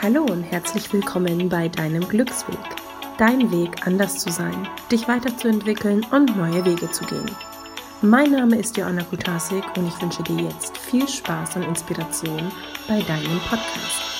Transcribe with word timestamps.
Hallo 0.00 0.22
und 0.22 0.44
herzlich 0.44 0.92
willkommen 0.92 1.48
bei 1.48 1.68
deinem 1.68 2.08
Glücksweg. 2.08 2.56
Dein 3.18 3.50
Weg, 3.50 3.84
anders 3.84 4.18
zu 4.18 4.30
sein, 4.30 4.68
dich 4.92 5.08
weiterzuentwickeln 5.08 6.06
und 6.12 6.36
neue 6.36 6.64
Wege 6.64 6.88
zu 6.92 7.04
gehen. 7.04 7.28
Mein 8.00 8.30
Name 8.30 8.60
ist 8.60 8.76
Joanna 8.76 9.02
Kutasik 9.02 9.64
und 9.76 9.88
ich 9.88 10.00
wünsche 10.00 10.22
dir 10.22 10.44
jetzt 10.44 10.78
viel 10.78 11.08
Spaß 11.08 11.56
und 11.56 11.64
Inspiration 11.64 12.52
bei 12.86 13.02
deinem 13.02 13.40
Podcast. 13.40 14.17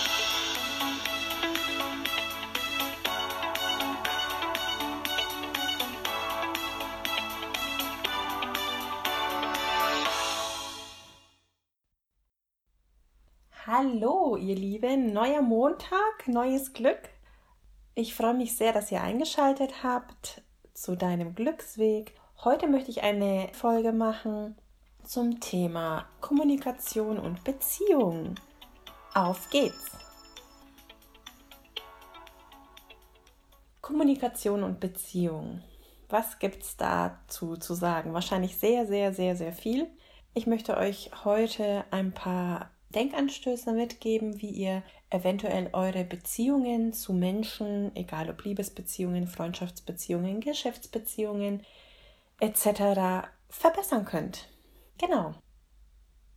Neuer 15.13 15.41
Montag, 15.41 16.27
neues 16.27 16.75
Glück. 16.75 17.09
Ich 17.95 18.15
freue 18.15 18.35
mich 18.35 18.57
sehr, 18.57 18.75
dass 18.75 18.93
ihr 18.93 19.01
eingeschaltet 19.01 19.83
habt 19.83 20.43
zu 20.75 20.97
deinem 20.97 21.35
Glücksweg. 21.35 22.13
Heute 22.45 22.69
möchte 22.69 22.91
ich 22.91 23.03
eine 23.03 23.49
Folge 23.55 23.93
machen 23.93 24.57
zum 25.05 25.41
Thema 25.41 26.07
Kommunikation 26.21 27.19
und 27.19 27.43
Beziehung. 27.43 28.35
Auf 29.15 29.49
geht's! 29.49 29.93
Kommunikation 33.81 34.63
und 34.63 34.79
Beziehung. 34.79 35.63
Was 36.11 36.39
gibt's 36.39 36.77
dazu 36.77 37.57
zu 37.57 37.73
sagen? 37.73 38.13
Wahrscheinlich 38.13 38.59
sehr, 38.59 38.87
sehr, 38.87 39.15
sehr, 39.15 39.37
sehr 39.37 39.55
viel. 39.55 39.91
Ich 40.35 40.47
möchte 40.47 40.77
euch 40.77 41.11
heute 41.25 41.87
ein 41.93 42.13
paar 42.13 42.71
Denkanstöße 42.91 43.73
mitgeben, 43.73 44.41
wie 44.41 44.51
ihr 44.51 44.83
eventuell 45.11 45.71
eure 45.73 46.05
Beziehungen 46.05 46.93
zu 46.93 47.13
Menschen, 47.13 47.95
egal 47.97 48.29
ob 48.31 48.45
Liebesbeziehungen, 48.45 49.27
Freundschaftsbeziehungen, 49.27 50.41
Geschäftsbeziehungen 50.41 51.63
etc. 52.41 53.29
verbessern 53.49 54.05
könnt. 54.05 54.49
Genau. 54.99 55.35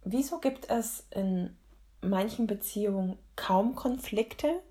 Wieso 0.04 0.40
gibt 0.40 0.70
es 0.70 1.08
in 1.12 1.56
manchen 2.02 2.48
Beziehungen 2.48 3.20
kaum 3.36 3.76
Konflikte 3.76 4.62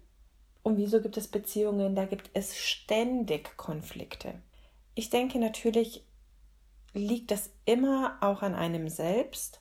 und 0.63 0.77
wieso 0.77 1.01
gibt 1.01 1.17
es 1.17 1.29
Beziehungen, 1.29 1.95
da 1.95 2.07
gibt 2.07 2.31
es 2.35 2.57
ständig 2.57 3.57
Konflikte? 3.57 4.43
Ich 4.95 5.11
denke 5.11 5.39
natürlich 5.39 6.05
liegt 6.93 7.31
das 7.31 7.51
immer 7.67 8.19
auch 8.21 8.43
an 8.43 8.55
einem 8.55 8.89
selbst 8.89 9.61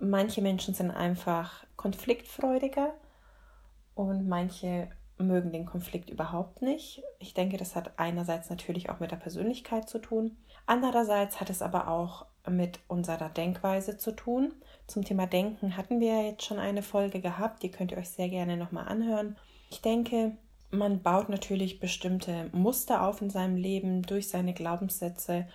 manche 0.00 0.42
Menschen 0.42 0.74
sind 0.74 0.90
einfach 0.90 1.64
konfliktfreudiger 1.76 2.94
und 3.96 4.28
manche 4.28 4.88
mögen 5.18 5.50
den 5.50 5.66
Konflikt 5.66 6.10
überhaupt 6.10 6.62
nicht. 6.62 7.02
Ich 7.18 7.34
denke, 7.34 7.56
das 7.56 7.74
hat 7.74 7.98
einerseits 7.98 8.50
natürlich 8.50 8.90
auch 8.90 9.00
mit 9.00 9.10
der 9.10 9.16
Persönlichkeit 9.16 9.88
zu 9.88 9.98
tun. 9.98 10.36
Andererseits 10.66 11.40
hat 11.40 11.50
es 11.50 11.62
aber 11.62 11.88
auch 11.88 12.26
mit 12.48 12.80
unserer 12.86 13.30
Denkweise 13.30 13.96
zu 13.96 14.12
tun. 14.12 14.52
Zum 14.86 15.04
Thema 15.04 15.26
Denken 15.26 15.76
hatten 15.76 15.98
wir 15.98 16.14
ja 16.14 16.22
jetzt 16.22 16.44
schon 16.44 16.58
eine 16.58 16.82
Folge 16.82 17.20
gehabt, 17.20 17.62
die 17.62 17.70
könnt 17.70 17.90
ihr 17.90 17.98
euch 17.98 18.10
sehr 18.10 18.28
gerne 18.28 18.56
nochmal 18.56 18.86
anhören. 18.86 19.36
Ich 19.70 19.80
denke, 19.80 20.36
man 20.70 21.02
baut 21.02 21.28
natürlich 21.28 21.80
bestimmte 21.80 22.50
Muster 22.52 23.02
auf 23.02 23.22
in 23.22 23.30
seinem 23.30 23.56
Leben 23.56 24.02
durch 24.02 24.28
seine 24.28 24.52
Glaubenssätze. 24.52 25.48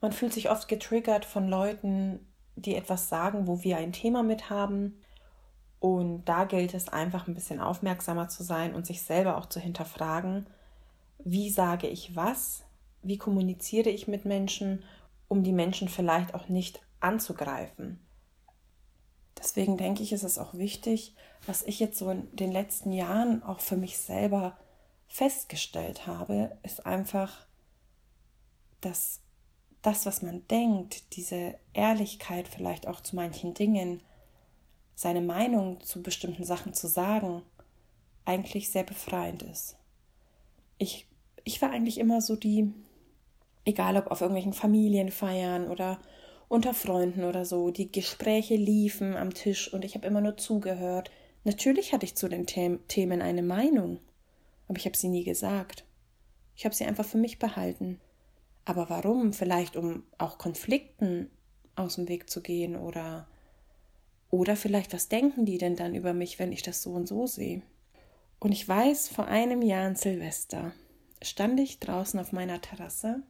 Man 0.00 0.12
fühlt 0.12 0.32
sich 0.32 0.50
oft 0.50 0.68
getriggert 0.68 1.24
von 1.24 1.48
Leuten, 1.48 2.26
die 2.56 2.74
etwas 2.74 3.08
sagen, 3.08 3.46
wo 3.46 3.62
wir 3.62 3.76
ein 3.76 3.92
Thema 3.92 4.22
mit 4.22 4.50
haben. 4.50 5.00
Und 5.84 6.24
da 6.24 6.44
gilt 6.44 6.72
es 6.72 6.88
einfach 6.88 7.28
ein 7.28 7.34
bisschen 7.34 7.60
aufmerksamer 7.60 8.30
zu 8.30 8.42
sein 8.42 8.74
und 8.74 8.86
sich 8.86 9.02
selber 9.02 9.36
auch 9.36 9.44
zu 9.44 9.60
hinterfragen, 9.60 10.46
wie 11.18 11.50
sage 11.50 11.88
ich 11.88 12.16
was, 12.16 12.62
wie 13.02 13.18
kommuniziere 13.18 13.90
ich 13.90 14.08
mit 14.08 14.24
Menschen, 14.24 14.82
um 15.28 15.42
die 15.42 15.52
Menschen 15.52 15.90
vielleicht 15.90 16.32
auch 16.32 16.48
nicht 16.48 16.80
anzugreifen. 17.00 18.00
Deswegen 19.38 19.76
denke 19.76 20.02
ich, 20.02 20.14
ist 20.14 20.22
es 20.22 20.38
auch 20.38 20.54
wichtig, 20.54 21.14
was 21.46 21.62
ich 21.62 21.80
jetzt 21.80 21.98
so 21.98 22.08
in 22.08 22.34
den 22.34 22.50
letzten 22.50 22.90
Jahren 22.90 23.42
auch 23.42 23.60
für 23.60 23.76
mich 23.76 23.98
selber 23.98 24.56
festgestellt 25.06 26.06
habe, 26.06 26.56
ist 26.62 26.86
einfach, 26.86 27.46
dass 28.80 29.20
das, 29.82 30.06
was 30.06 30.22
man 30.22 30.48
denkt, 30.48 31.14
diese 31.14 31.56
Ehrlichkeit 31.74 32.48
vielleicht 32.48 32.86
auch 32.86 33.02
zu 33.02 33.16
manchen 33.16 33.52
Dingen, 33.52 34.00
seine 34.94 35.20
Meinung 35.20 35.80
zu 35.80 36.02
bestimmten 36.02 36.44
Sachen 36.44 36.74
zu 36.74 36.86
sagen, 36.86 37.42
eigentlich 38.24 38.70
sehr 38.70 38.84
befreiend 38.84 39.42
ist. 39.42 39.76
Ich, 40.78 41.06
ich 41.44 41.60
war 41.60 41.70
eigentlich 41.70 41.98
immer 41.98 42.20
so 42.20 42.36
die, 42.36 42.72
egal 43.64 43.96
ob 43.96 44.08
auf 44.08 44.20
irgendwelchen 44.20 44.52
Familienfeiern 44.52 45.68
oder 45.68 46.00
unter 46.48 46.74
Freunden 46.74 47.24
oder 47.24 47.44
so, 47.44 47.70
die 47.70 47.90
Gespräche 47.90 48.56
liefen 48.56 49.16
am 49.16 49.34
Tisch 49.34 49.72
und 49.72 49.84
ich 49.84 49.94
habe 49.94 50.06
immer 50.06 50.20
nur 50.20 50.36
zugehört. 50.36 51.10
Natürlich 51.44 51.92
hatte 51.92 52.06
ich 52.06 52.14
zu 52.14 52.28
den 52.28 52.46
Themen 52.46 53.22
eine 53.22 53.42
Meinung, 53.42 53.98
aber 54.68 54.78
ich 54.78 54.86
habe 54.86 54.96
sie 54.96 55.08
nie 55.08 55.24
gesagt. 55.24 55.84
Ich 56.56 56.64
habe 56.64 56.74
sie 56.74 56.84
einfach 56.84 57.04
für 57.04 57.18
mich 57.18 57.38
behalten. 57.38 58.00
Aber 58.64 58.88
warum? 58.88 59.32
Vielleicht 59.32 59.76
um 59.76 60.04
auch 60.16 60.38
Konflikten 60.38 61.30
aus 61.76 61.96
dem 61.96 62.08
Weg 62.08 62.30
zu 62.30 62.40
gehen 62.40 62.76
oder 62.76 63.26
oder 64.34 64.56
vielleicht 64.56 64.92
was 64.92 65.08
denken 65.08 65.46
die 65.46 65.58
denn 65.58 65.76
dann 65.76 65.94
über 65.94 66.12
mich, 66.12 66.40
wenn 66.40 66.50
ich 66.50 66.62
das 66.62 66.82
so 66.82 66.90
und 66.90 67.06
so 67.06 67.26
sehe? 67.26 67.62
Und 68.40 68.50
ich 68.50 68.68
weiß, 68.68 69.08
vor 69.08 69.26
einem 69.26 69.62
Jahr 69.62 69.86
an 69.86 69.94
Silvester 69.94 70.72
stand 71.22 71.60
ich 71.60 71.78
draußen 71.78 72.18
auf 72.18 72.32
meiner 72.32 72.60
Terrasse 72.60 73.22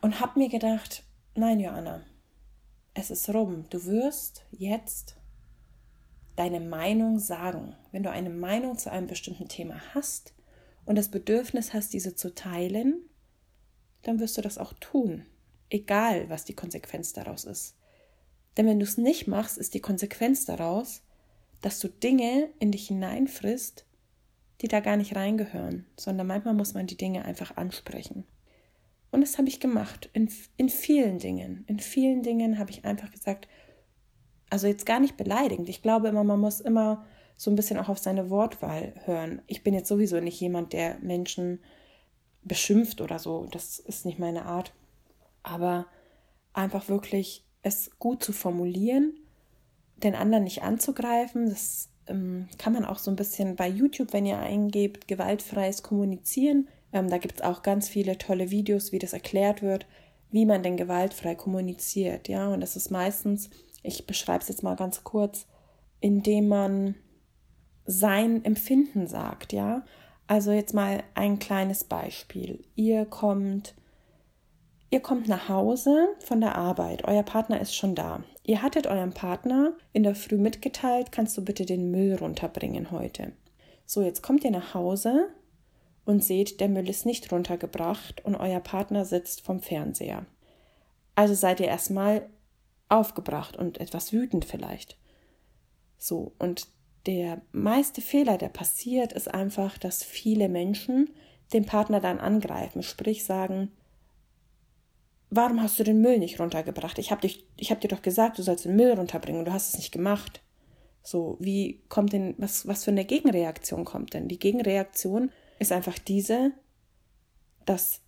und 0.00 0.20
habe 0.20 0.38
mir 0.38 0.48
gedacht, 0.48 1.02
nein, 1.34 1.58
Joanna, 1.58 2.02
es 2.94 3.10
ist 3.10 3.28
rum. 3.34 3.64
Du 3.70 3.84
wirst 3.86 4.44
jetzt 4.52 5.16
deine 6.36 6.60
Meinung 6.60 7.18
sagen. 7.18 7.74
Wenn 7.90 8.04
du 8.04 8.10
eine 8.10 8.30
Meinung 8.30 8.78
zu 8.78 8.90
einem 8.90 9.08
bestimmten 9.08 9.48
Thema 9.48 9.80
hast 9.94 10.32
und 10.84 10.96
das 10.96 11.08
Bedürfnis 11.08 11.74
hast, 11.74 11.92
diese 11.92 12.14
zu 12.14 12.36
teilen, 12.36 13.02
dann 14.02 14.20
wirst 14.20 14.38
du 14.38 14.42
das 14.42 14.58
auch 14.58 14.74
tun, 14.74 15.26
egal 15.70 16.30
was 16.30 16.44
die 16.44 16.54
Konsequenz 16.54 17.12
daraus 17.12 17.44
ist. 17.44 17.74
Denn 18.56 18.66
wenn 18.66 18.78
du 18.78 18.84
es 18.84 18.98
nicht 18.98 19.26
machst, 19.26 19.58
ist 19.58 19.74
die 19.74 19.80
Konsequenz 19.80 20.44
daraus, 20.44 21.02
dass 21.60 21.80
du 21.80 21.88
Dinge 21.88 22.50
in 22.58 22.70
dich 22.70 22.88
hineinfrisst, 22.88 23.84
die 24.60 24.68
da 24.68 24.80
gar 24.80 24.96
nicht 24.96 25.16
reingehören, 25.16 25.86
sondern 25.96 26.26
manchmal 26.26 26.54
muss 26.54 26.74
man 26.74 26.86
die 26.86 26.96
Dinge 26.96 27.24
einfach 27.24 27.56
ansprechen. 27.56 28.24
Und 29.10 29.20
das 29.20 29.38
habe 29.38 29.48
ich 29.48 29.60
gemacht, 29.60 30.10
in, 30.12 30.28
in 30.56 30.68
vielen 30.68 31.18
Dingen. 31.18 31.64
In 31.68 31.78
vielen 31.78 32.22
Dingen 32.22 32.58
habe 32.58 32.70
ich 32.70 32.84
einfach 32.84 33.10
gesagt, 33.10 33.48
also 34.50 34.66
jetzt 34.66 34.86
gar 34.86 35.00
nicht 35.00 35.16
beleidigend. 35.16 35.68
Ich 35.68 35.82
glaube 35.82 36.08
immer, 36.08 36.24
man 36.24 36.40
muss 36.40 36.60
immer 36.60 37.04
so 37.36 37.50
ein 37.50 37.56
bisschen 37.56 37.78
auch 37.78 37.88
auf 37.88 37.98
seine 37.98 38.30
Wortwahl 38.30 38.94
hören. 39.04 39.42
Ich 39.46 39.62
bin 39.62 39.74
jetzt 39.74 39.88
sowieso 39.88 40.20
nicht 40.20 40.40
jemand, 40.40 40.72
der 40.72 40.98
Menschen 40.98 41.60
beschimpft 42.42 43.00
oder 43.00 43.18
so. 43.18 43.46
Das 43.50 43.78
ist 43.78 44.04
nicht 44.04 44.18
meine 44.18 44.44
Art. 44.44 44.72
Aber 45.42 45.86
einfach 46.52 46.88
wirklich 46.88 47.44
es 47.64 47.90
gut 47.98 48.22
zu 48.22 48.32
formulieren, 48.32 49.14
den 49.96 50.14
anderen 50.14 50.44
nicht 50.44 50.62
anzugreifen. 50.62 51.48
Das 51.48 51.88
ähm, 52.06 52.48
kann 52.58 52.74
man 52.74 52.84
auch 52.84 52.98
so 52.98 53.10
ein 53.10 53.16
bisschen 53.16 53.56
bei 53.56 53.68
YouTube, 53.68 54.12
wenn 54.12 54.26
ihr 54.26 54.38
eingebt, 54.38 55.08
gewaltfreies 55.08 55.82
Kommunizieren. 55.82 56.68
Ähm, 56.92 57.08
da 57.10 57.18
gibt 57.18 57.36
es 57.36 57.42
auch 57.42 57.62
ganz 57.62 57.88
viele 57.88 58.18
tolle 58.18 58.50
Videos, 58.50 58.92
wie 58.92 58.98
das 58.98 59.12
erklärt 59.12 59.62
wird, 59.62 59.86
wie 60.30 60.46
man 60.46 60.62
denn 60.62 60.76
gewaltfrei 60.76 61.34
kommuniziert. 61.34 62.28
Ja, 62.28 62.48
und 62.48 62.60
das 62.60 62.76
ist 62.76 62.90
meistens, 62.90 63.50
ich 63.82 64.06
beschreibe 64.06 64.42
es 64.42 64.48
jetzt 64.48 64.62
mal 64.62 64.76
ganz 64.76 65.02
kurz, 65.02 65.46
indem 66.00 66.48
man 66.48 66.94
sein 67.86 68.44
Empfinden 68.44 69.06
sagt, 69.06 69.52
ja. 69.52 69.84
Also 70.26 70.52
jetzt 70.52 70.72
mal 70.72 71.02
ein 71.14 71.38
kleines 71.38 71.84
Beispiel. 71.84 72.64
Ihr 72.74 73.04
kommt, 73.04 73.74
ihr 74.90 75.00
kommt 75.00 75.28
nach 75.28 75.48
Hause 75.48 76.08
von 76.20 76.40
der 76.40 76.54
Arbeit. 76.56 77.04
Euer 77.04 77.22
Partner 77.22 77.60
ist 77.60 77.74
schon 77.74 77.94
da. 77.94 78.22
Ihr 78.44 78.62
hattet 78.62 78.86
eurem 78.86 79.12
Partner 79.12 79.72
in 79.92 80.02
der 80.02 80.14
Früh 80.14 80.36
mitgeteilt, 80.36 81.12
kannst 81.12 81.36
du 81.36 81.44
bitte 81.44 81.66
den 81.66 81.90
Müll 81.90 82.14
runterbringen 82.14 82.90
heute. 82.90 83.32
So, 83.86 84.02
jetzt 84.02 84.22
kommt 84.22 84.44
ihr 84.44 84.50
nach 84.50 84.74
Hause 84.74 85.28
und 86.04 86.22
seht, 86.22 86.60
der 86.60 86.68
Müll 86.68 86.88
ist 86.88 87.06
nicht 87.06 87.30
runtergebracht 87.32 88.24
und 88.24 88.34
euer 88.34 88.60
Partner 88.60 89.04
sitzt 89.04 89.42
vom 89.42 89.60
Fernseher. 89.60 90.26
Also 91.14 91.34
seid 91.34 91.60
ihr 91.60 91.68
erstmal 91.68 92.28
aufgebracht 92.88 93.56
und 93.56 93.80
etwas 93.80 94.12
wütend 94.12 94.44
vielleicht. 94.44 94.98
So, 95.96 96.32
und 96.38 96.68
der 97.06 97.42
meiste 97.52 98.00
Fehler, 98.00 98.38
der 98.38 98.48
passiert, 98.48 99.12
ist 99.12 99.32
einfach, 99.32 99.78
dass 99.78 100.02
viele 100.02 100.48
Menschen 100.48 101.10
den 101.52 101.66
Partner 101.66 102.00
dann 102.00 102.18
angreifen, 102.18 102.82
sprich 102.82 103.24
sagen, 103.24 103.70
warum 105.36 105.62
hast 105.62 105.78
du 105.78 105.84
den 105.84 106.00
Müll 106.00 106.18
nicht 106.18 106.40
runtergebracht? 106.40 106.98
Ich 106.98 107.10
habe 107.10 107.28
hab 107.28 107.80
dir 107.80 107.88
doch 107.88 108.02
gesagt, 108.02 108.38
du 108.38 108.42
sollst 108.42 108.64
den 108.64 108.76
Müll 108.76 108.92
runterbringen 108.92 109.40
und 109.40 109.46
du 109.46 109.52
hast 109.52 109.74
es 109.74 109.78
nicht 109.78 109.92
gemacht. 109.92 110.42
So, 111.02 111.36
wie 111.38 111.82
kommt 111.88 112.12
denn, 112.12 112.34
was, 112.38 112.66
was 112.66 112.84
für 112.84 112.90
eine 112.90 113.04
Gegenreaktion 113.04 113.84
kommt 113.84 114.14
denn? 114.14 114.28
Die 114.28 114.38
Gegenreaktion 114.38 115.30
ist 115.58 115.72
einfach 115.72 115.98
diese, 115.98 116.52
dass 117.66 118.00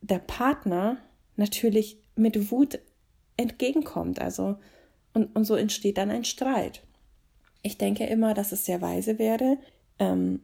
der 0.00 0.18
Partner 0.18 0.98
natürlich 1.36 1.98
mit 2.16 2.50
Wut 2.50 2.78
entgegenkommt. 3.36 4.20
Also, 4.20 4.56
und, 5.12 5.34
und 5.36 5.44
so 5.44 5.54
entsteht 5.54 5.98
dann 5.98 6.10
ein 6.10 6.24
Streit. 6.24 6.82
Ich 7.62 7.76
denke 7.76 8.06
immer, 8.06 8.32
dass 8.32 8.52
es 8.52 8.64
sehr 8.64 8.80
weise 8.80 9.18
wäre, 9.18 9.58
ähm, 9.98 10.40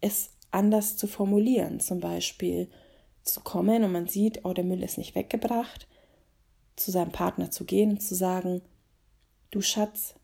es 0.00 0.30
anders 0.50 0.96
zu 0.96 1.06
formulieren. 1.06 1.80
Zum 1.80 2.00
Beispiel 2.00 2.68
zu 3.22 3.40
kommen 3.40 3.84
und 3.84 3.92
man 3.92 4.06
sieht, 4.06 4.44
oh, 4.44 4.52
der 4.52 4.64
Müll 4.64 4.82
ist 4.82 4.98
nicht 4.98 5.14
weggebracht, 5.14 5.86
zu 6.76 6.90
seinem 6.90 7.12
Partner 7.12 7.50
zu 7.50 7.64
gehen 7.64 7.90
und 7.90 8.02
zu 8.02 8.14
sagen, 8.14 8.62
du 9.50 9.60
Schatz, 9.60 10.14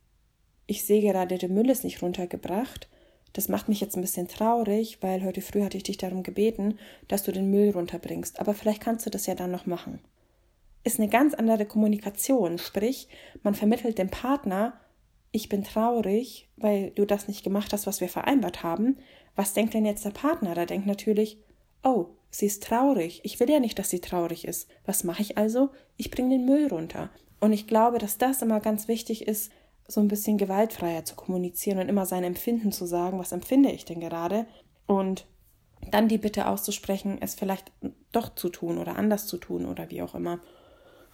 ich 0.67 0.85
sehe 0.85 1.01
gerade, 1.01 1.39
der 1.39 1.49
Müll 1.49 1.71
ist 1.71 1.85
nicht 1.85 2.03
runtergebracht. 2.03 2.89
Das 3.33 3.49
macht 3.49 3.69
mich 3.69 3.81
jetzt 3.81 3.97
ein 3.97 4.01
bisschen 4.01 4.29
traurig, 4.29 5.03
weil 5.03 5.23
heute 5.23 5.43
früh 5.43 5.63
hatte 5.63 5.77
ich 5.77 5.83
dich 5.83 5.99
darum 5.99 6.23
gebeten, 6.23 6.79
dass 7.07 7.23
du 7.23 7.33
den 7.33 7.51
Müll 7.51 7.71
runterbringst. 7.71 8.41
Aber 8.41 8.55
vielleicht 8.55 8.81
kannst 8.81 9.05
du 9.07 9.11
das 9.11 9.27
ja 9.27 9.35
dann 9.35 9.51
noch 9.51 9.67
machen. 9.67 10.01
Ist 10.85 10.99
eine 10.99 11.09
ganz 11.09 11.35
andere 11.35 11.67
Kommunikation. 11.67 12.59
Sprich, 12.59 13.09
man 13.43 13.55
vermittelt 13.55 13.99
dem 13.99 14.09
Partner, 14.09 14.81
ich 15.33 15.49
bin 15.49 15.65
traurig, 15.65 16.49
weil 16.57 16.91
du 16.93 17.05
das 17.05 17.29
nicht 17.29 17.45
gemacht 17.45 17.73
hast, 17.73 17.87
was 17.87 18.01
wir 18.01 18.09
vereinbart 18.09 18.63
haben. 18.63 18.97
Was 19.35 19.53
denkt 19.53 19.75
denn 19.75 19.85
jetzt 19.85 20.05
der 20.05 20.11
Partner? 20.11 20.55
Da 20.55 20.65
denkt 20.65 20.87
natürlich, 20.87 21.39
oh, 21.85 22.07
sie 22.39 22.47
ist 22.47 22.63
traurig. 22.63 23.21
Ich 23.25 23.41
will 23.41 23.51
ja 23.51 23.61
nicht, 23.61 23.79
dass 23.79 23.91
sie 23.91 24.01
traurig 24.01 24.47
ist. 24.47 24.69
Was 24.85 25.05
mache 25.05 25.23
ich 25.23 25.39
also? 25.39 25.71
Ich 25.97 26.11
bringe 26.11 26.31
den 26.31 26.45
Müll 26.45 26.69
runter. 26.69 27.11
Und 27.41 27.53
ich 27.53 27.67
glaube, 27.67 27.99
dass 27.99 28.19
das 28.19 28.43
immer 28.43 28.61
ganz 28.61 28.89
wichtig 28.89 29.27
ist, 29.27 29.51
so 29.89 30.01
ein 30.01 30.09
bisschen 30.09 30.37
gewaltfreier 30.37 31.05
zu 31.05 31.15
kommunizieren 31.15 31.79
und 31.79 31.89
immer 31.89 32.07
sein 32.07 32.25
Empfinden 32.25 32.73
zu 32.73 32.87
sagen, 32.87 33.19
was 33.19 33.33
empfinde 33.33 33.71
ich 33.71 33.85
denn 33.85 34.01
gerade? 34.01 34.47
Und 34.87 35.27
dann 35.91 36.09
die 36.09 36.19
Bitte 36.19 36.49
auszusprechen, 36.49 37.19
es 37.21 37.35
vielleicht 37.35 37.73
doch 38.13 38.35
zu 38.35 38.49
tun 38.49 38.79
oder 38.79 38.97
anders 38.97 39.27
zu 39.27 39.37
tun 39.37 39.67
oder 39.67 39.91
wie 39.91 40.03
auch 40.03 40.15
immer. 40.15 40.41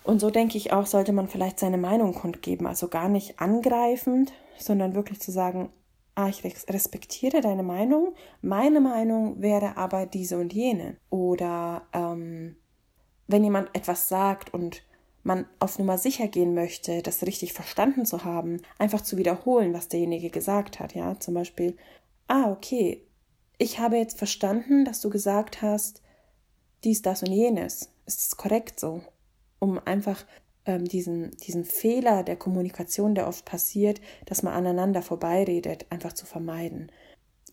Und 0.04 0.20
so 0.20 0.30
denke 0.30 0.56
ich 0.56 0.72
auch, 0.72 0.86
sollte 0.86 1.12
man 1.12 1.28
vielleicht 1.28 1.60
seine 1.60 1.78
Meinung 1.78 2.14
kundgeben, 2.14 2.66
also 2.66 2.88
gar 2.88 3.08
nicht 3.08 3.40
angreifend, 3.40 4.32
sondern 4.58 4.94
wirklich 4.94 5.20
zu 5.20 5.30
sagen, 5.30 5.70
ah, 6.14 6.28
ich 6.28 6.44
respektiere 6.44 7.40
deine 7.40 7.62
Meinung, 7.62 8.14
meine 8.40 8.80
Meinung 8.80 9.40
wäre 9.40 9.76
aber 9.76 10.06
diese 10.06 10.38
und 10.38 10.52
jene. 10.52 10.96
Oder 11.10 11.86
ähm, 11.92 12.56
wenn 13.26 13.44
jemand 13.44 13.70
etwas 13.74 14.08
sagt 14.08 14.52
und 14.52 14.82
man 15.22 15.46
auf 15.60 15.78
Nummer 15.78 15.98
sicher 15.98 16.28
gehen 16.28 16.54
möchte, 16.54 17.02
das 17.02 17.22
richtig 17.22 17.52
verstanden 17.52 18.04
zu 18.04 18.24
haben, 18.24 18.60
einfach 18.78 19.00
zu 19.02 19.16
wiederholen, 19.16 19.72
was 19.72 19.88
derjenige 19.88 20.30
gesagt 20.30 20.80
hat. 20.80 20.94
Ja, 20.94 21.18
zum 21.20 21.34
Beispiel, 21.34 21.76
ah, 22.28 22.50
okay, 22.50 23.06
ich 23.58 23.78
habe 23.78 23.96
jetzt 23.96 24.18
verstanden, 24.18 24.84
dass 24.84 25.00
du 25.00 25.10
gesagt 25.10 25.62
hast, 25.62 26.02
dies, 26.84 27.02
das 27.02 27.22
und 27.22 27.32
jenes. 27.32 27.92
Ist 28.06 28.20
es 28.20 28.36
korrekt 28.36 28.80
so? 28.80 29.02
um 29.62 29.78
einfach 29.84 30.24
ähm, 30.66 30.84
diesen, 30.84 31.30
diesen 31.38 31.64
Fehler 31.64 32.22
der 32.22 32.36
Kommunikation, 32.36 33.14
der 33.14 33.28
oft 33.28 33.44
passiert, 33.44 34.00
dass 34.26 34.42
man 34.42 34.54
aneinander 34.54 35.02
vorbeiredet, 35.02 35.86
einfach 35.90 36.12
zu 36.12 36.26
vermeiden. 36.26 36.90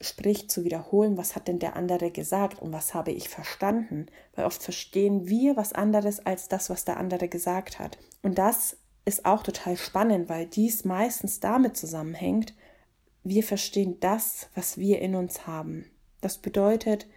Sprich, 0.01 0.49
zu 0.49 0.63
wiederholen, 0.63 1.17
was 1.17 1.35
hat 1.35 1.47
denn 1.47 1.59
der 1.59 1.75
andere 1.75 2.11
gesagt 2.11 2.61
und 2.61 2.71
was 2.71 2.93
habe 2.93 3.11
ich 3.11 3.27
verstanden. 3.27 4.05
Weil 4.35 4.45
oft 4.45 4.63
verstehen 4.63 5.27
wir 5.27 5.57
was 5.57 5.73
anderes 5.73 6.25
als 6.25 6.47
das, 6.47 6.69
was 6.69 6.85
der 6.85 6.97
andere 6.97 7.27
gesagt 7.27 7.79
hat. 7.79 7.97
Und 8.21 8.37
das 8.37 8.77
ist 9.05 9.25
auch 9.25 9.43
total 9.43 9.75
spannend, 9.75 10.29
weil 10.29 10.45
dies 10.45 10.85
meistens 10.85 11.39
damit 11.39 11.75
zusammenhängt, 11.75 12.53
wir 13.23 13.43
verstehen 13.43 13.99
das, 13.99 14.49
was 14.55 14.77
wir 14.77 15.01
in 15.01 15.15
uns 15.15 15.45
haben. 15.45 15.85
Das 16.21 16.37
bedeutet, 16.37 17.07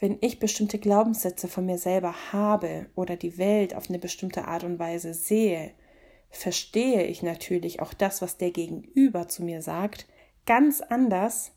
wenn 0.00 0.16
ich 0.22 0.40
bestimmte 0.40 0.78
Glaubenssätze 0.78 1.46
von 1.46 1.66
mir 1.66 1.76
selber 1.76 2.32
habe 2.32 2.86
oder 2.94 3.16
die 3.16 3.36
Welt 3.36 3.74
auf 3.74 3.90
eine 3.90 3.98
bestimmte 3.98 4.46
Art 4.46 4.64
und 4.64 4.78
Weise 4.78 5.12
sehe, 5.12 5.72
verstehe 6.30 7.04
ich 7.04 7.22
natürlich 7.22 7.80
auch 7.80 7.92
das, 7.92 8.22
was 8.22 8.38
der 8.38 8.50
Gegenüber 8.50 9.28
zu 9.28 9.44
mir 9.44 9.60
sagt, 9.60 10.06
ganz 10.46 10.80
anders 10.80 11.52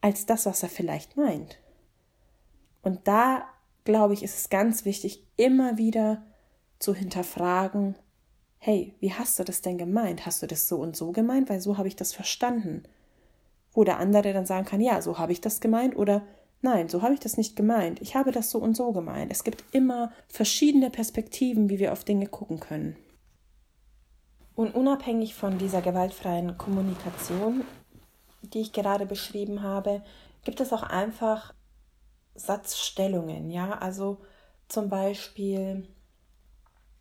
als 0.00 0.26
das, 0.26 0.46
was 0.46 0.62
er 0.62 0.68
vielleicht 0.68 1.16
meint. 1.16 1.58
Und 2.82 3.08
da, 3.08 3.48
glaube 3.84 4.14
ich, 4.14 4.22
ist 4.22 4.38
es 4.38 4.48
ganz 4.48 4.84
wichtig, 4.84 5.26
immer 5.36 5.76
wieder 5.76 6.24
zu 6.78 6.94
hinterfragen, 6.94 7.96
hey, 8.58 8.94
wie 9.00 9.12
hast 9.12 9.38
du 9.38 9.44
das 9.44 9.60
denn 9.60 9.78
gemeint? 9.78 10.24
Hast 10.24 10.42
du 10.42 10.46
das 10.46 10.68
so 10.68 10.76
und 10.76 10.96
so 10.96 11.10
gemeint? 11.10 11.50
Weil 11.50 11.60
so 11.60 11.78
habe 11.78 11.88
ich 11.88 11.96
das 11.96 12.12
verstanden. 12.12 12.84
Wo 13.72 13.82
der 13.82 13.98
andere 13.98 14.32
dann 14.32 14.46
sagen 14.46 14.66
kann, 14.66 14.80
ja, 14.80 15.02
so 15.02 15.18
habe 15.18 15.32
ich 15.32 15.40
das 15.40 15.60
gemeint 15.60 15.96
oder 15.96 16.22
Nein, 16.64 16.88
so 16.88 17.02
habe 17.02 17.12
ich 17.12 17.20
das 17.20 17.36
nicht 17.36 17.56
gemeint. 17.56 18.00
Ich 18.00 18.16
habe 18.16 18.32
das 18.32 18.50
so 18.50 18.58
und 18.58 18.74
so 18.74 18.90
gemeint. 18.92 19.30
Es 19.30 19.44
gibt 19.44 19.62
immer 19.72 20.10
verschiedene 20.28 20.88
Perspektiven, 20.88 21.68
wie 21.68 21.78
wir 21.78 21.92
auf 21.92 22.04
Dinge 22.04 22.26
gucken 22.26 22.58
können. 22.58 22.96
Und 24.54 24.74
unabhängig 24.74 25.34
von 25.34 25.58
dieser 25.58 25.82
gewaltfreien 25.82 26.56
Kommunikation, 26.56 27.64
die 28.40 28.62
ich 28.62 28.72
gerade 28.72 29.04
beschrieben 29.04 29.62
habe, 29.62 30.02
gibt 30.44 30.58
es 30.58 30.72
auch 30.72 30.84
einfach 30.84 31.52
Satzstellungen, 32.34 33.50
ja, 33.50 33.72
also 33.72 34.22
zum 34.66 34.88
Beispiel, 34.88 35.86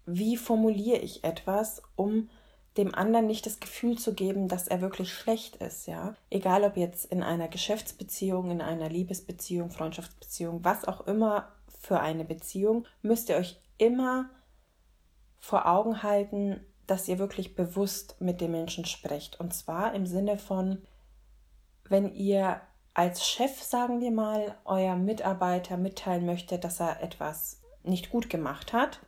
wie 0.05 0.35
formuliere 0.35 0.97
ich 0.97 1.23
etwas, 1.23 1.81
um 1.95 2.29
dem 2.77 2.95
anderen 2.95 3.27
nicht 3.27 3.45
das 3.45 3.59
Gefühl 3.59 3.97
zu 3.97 4.13
geben, 4.13 4.47
dass 4.47 4.67
er 4.67 4.81
wirklich 4.81 5.13
schlecht 5.13 5.57
ist, 5.57 5.87
ja. 5.87 6.15
Egal 6.29 6.63
ob 6.63 6.75
jetzt 6.75 7.05
in 7.05 7.21
einer 7.21 7.47
Geschäftsbeziehung, 7.47 8.49
in 8.49 8.61
einer 8.61 8.89
Liebesbeziehung, 8.89 9.69
Freundschaftsbeziehung, 9.69 10.63
was 10.63 10.85
auch 10.85 11.05
immer 11.05 11.51
für 11.81 11.99
eine 11.99 12.25
Beziehung, 12.25 12.85
müsst 13.01 13.29
ihr 13.29 13.35
euch 13.35 13.59
immer 13.77 14.29
vor 15.37 15.67
Augen 15.67 16.01
halten, 16.01 16.65
dass 16.87 17.07
ihr 17.07 17.19
wirklich 17.19 17.55
bewusst 17.55 18.15
mit 18.19 18.41
dem 18.41 18.51
Menschen 18.51 18.85
sprecht. 18.85 19.39
Und 19.39 19.53
zwar 19.53 19.93
im 19.93 20.05
Sinne 20.05 20.37
von, 20.37 20.81
wenn 21.89 22.13
ihr 22.13 22.61
als 22.93 23.27
Chef, 23.27 23.61
sagen 23.61 24.01
wir 24.01 24.11
mal, 24.11 24.55
euer 24.65 24.95
Mitarbeiter 24.95 25.77
mitteilen 25.77 26.25
möchtet, 26.25 26.63
dass 26.63 26.79
er 26.79 27.01
etwas 27.01 27.61
nicht 27.83 28.09
gut 28.09 28.29
gemacht 28.29 28.73
hat, 28.73 28.99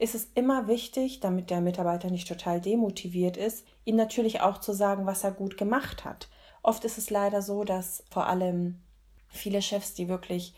ist 0.00 0.14
es 0.14 0.30
immer 0.34 0.66
wichtig, 0.66 1.20
damit 1.20 1.50
der 1.50 1.60
Mitarbeiter 1.60 2.10
nicht 2.10 2.26
total 2.26 2.60
demotiviert 2.60 3.36
ist, 3.36 3.66
ihm 3.84 3.96
natürlich 3.96 4.40
auch 4.40 4.58
zu 4.58 4.72
sagen, 4.72 5.04
was 5.04 5.24
er 5.24 5.30
gut 5.30 5.58
gemacht 5.58 6.06
hat. 6.06 6.28
Oft 6.62 6.86
ist 6.86 6.96
es 6.96 7.10
leider 7.10 7.42
so, 7.42 7.64
dass 7.64 8.02
vor 8.10 8.26
allem 8.26 8.80
viele 9.28 9.60
Chefs, 9.60 9.92
die 9.92 10.08
wirklich 10.08 10.54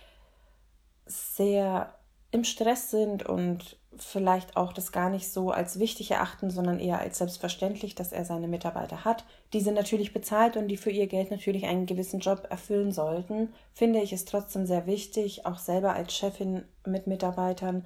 sehr 1.06 1.98
im 2.30 2.44
Stress 2.44 2.92
sind 2.92 3.24
und 3.24 3.78
vielleicht 3.96 4.56
auch 4.56 4.72
das 4.72 4.92
gar 4.92 5.10
nicht 5.10 5.28
so 5.28 5.50
als 5.50 5.78
wichtig 5.80 6.12
erachten, 6.12 6.48
sondern 6.48 6.78
eher 6.78 7.00
als 7.00 7.18
selbstverständlich, 7.18 7.96
dass 7.96 8.12
er 8.12 8.24
seine 8.24 8.46
Mitarbeiter 8.46 9.04
hat. 9.04 9.24
Die 9.52 9.60
sind 9.60 9.74
natürlich 9.74 10.12
bezahlt 10.12 10.56
und 10.56 10.68
die 10.68 10.76
für 10.76 10.90
ihr 10.90 11.08
Geld 11.08 11.32
natürlich 11.32 11.66
einen 11.66 11.86
gewissen 11.86 12.20
Job 12.20 12.46
erfüllen 12.48 12.92
sollten. 12.92 13.52
Finde 13.74 14.00
ich 14.00 14.12
es 14.12 14.24
trotzdem 14.24 14.66
sehr 14.66 14.86
wichtig, 14.86 15.46
auch 15.46 15.58
selber 15.58 15.94
als 15.94 16.14
Chefin 16.14 16.64
mit 16.86 17.08
Mitarbeitern 17.08 17.84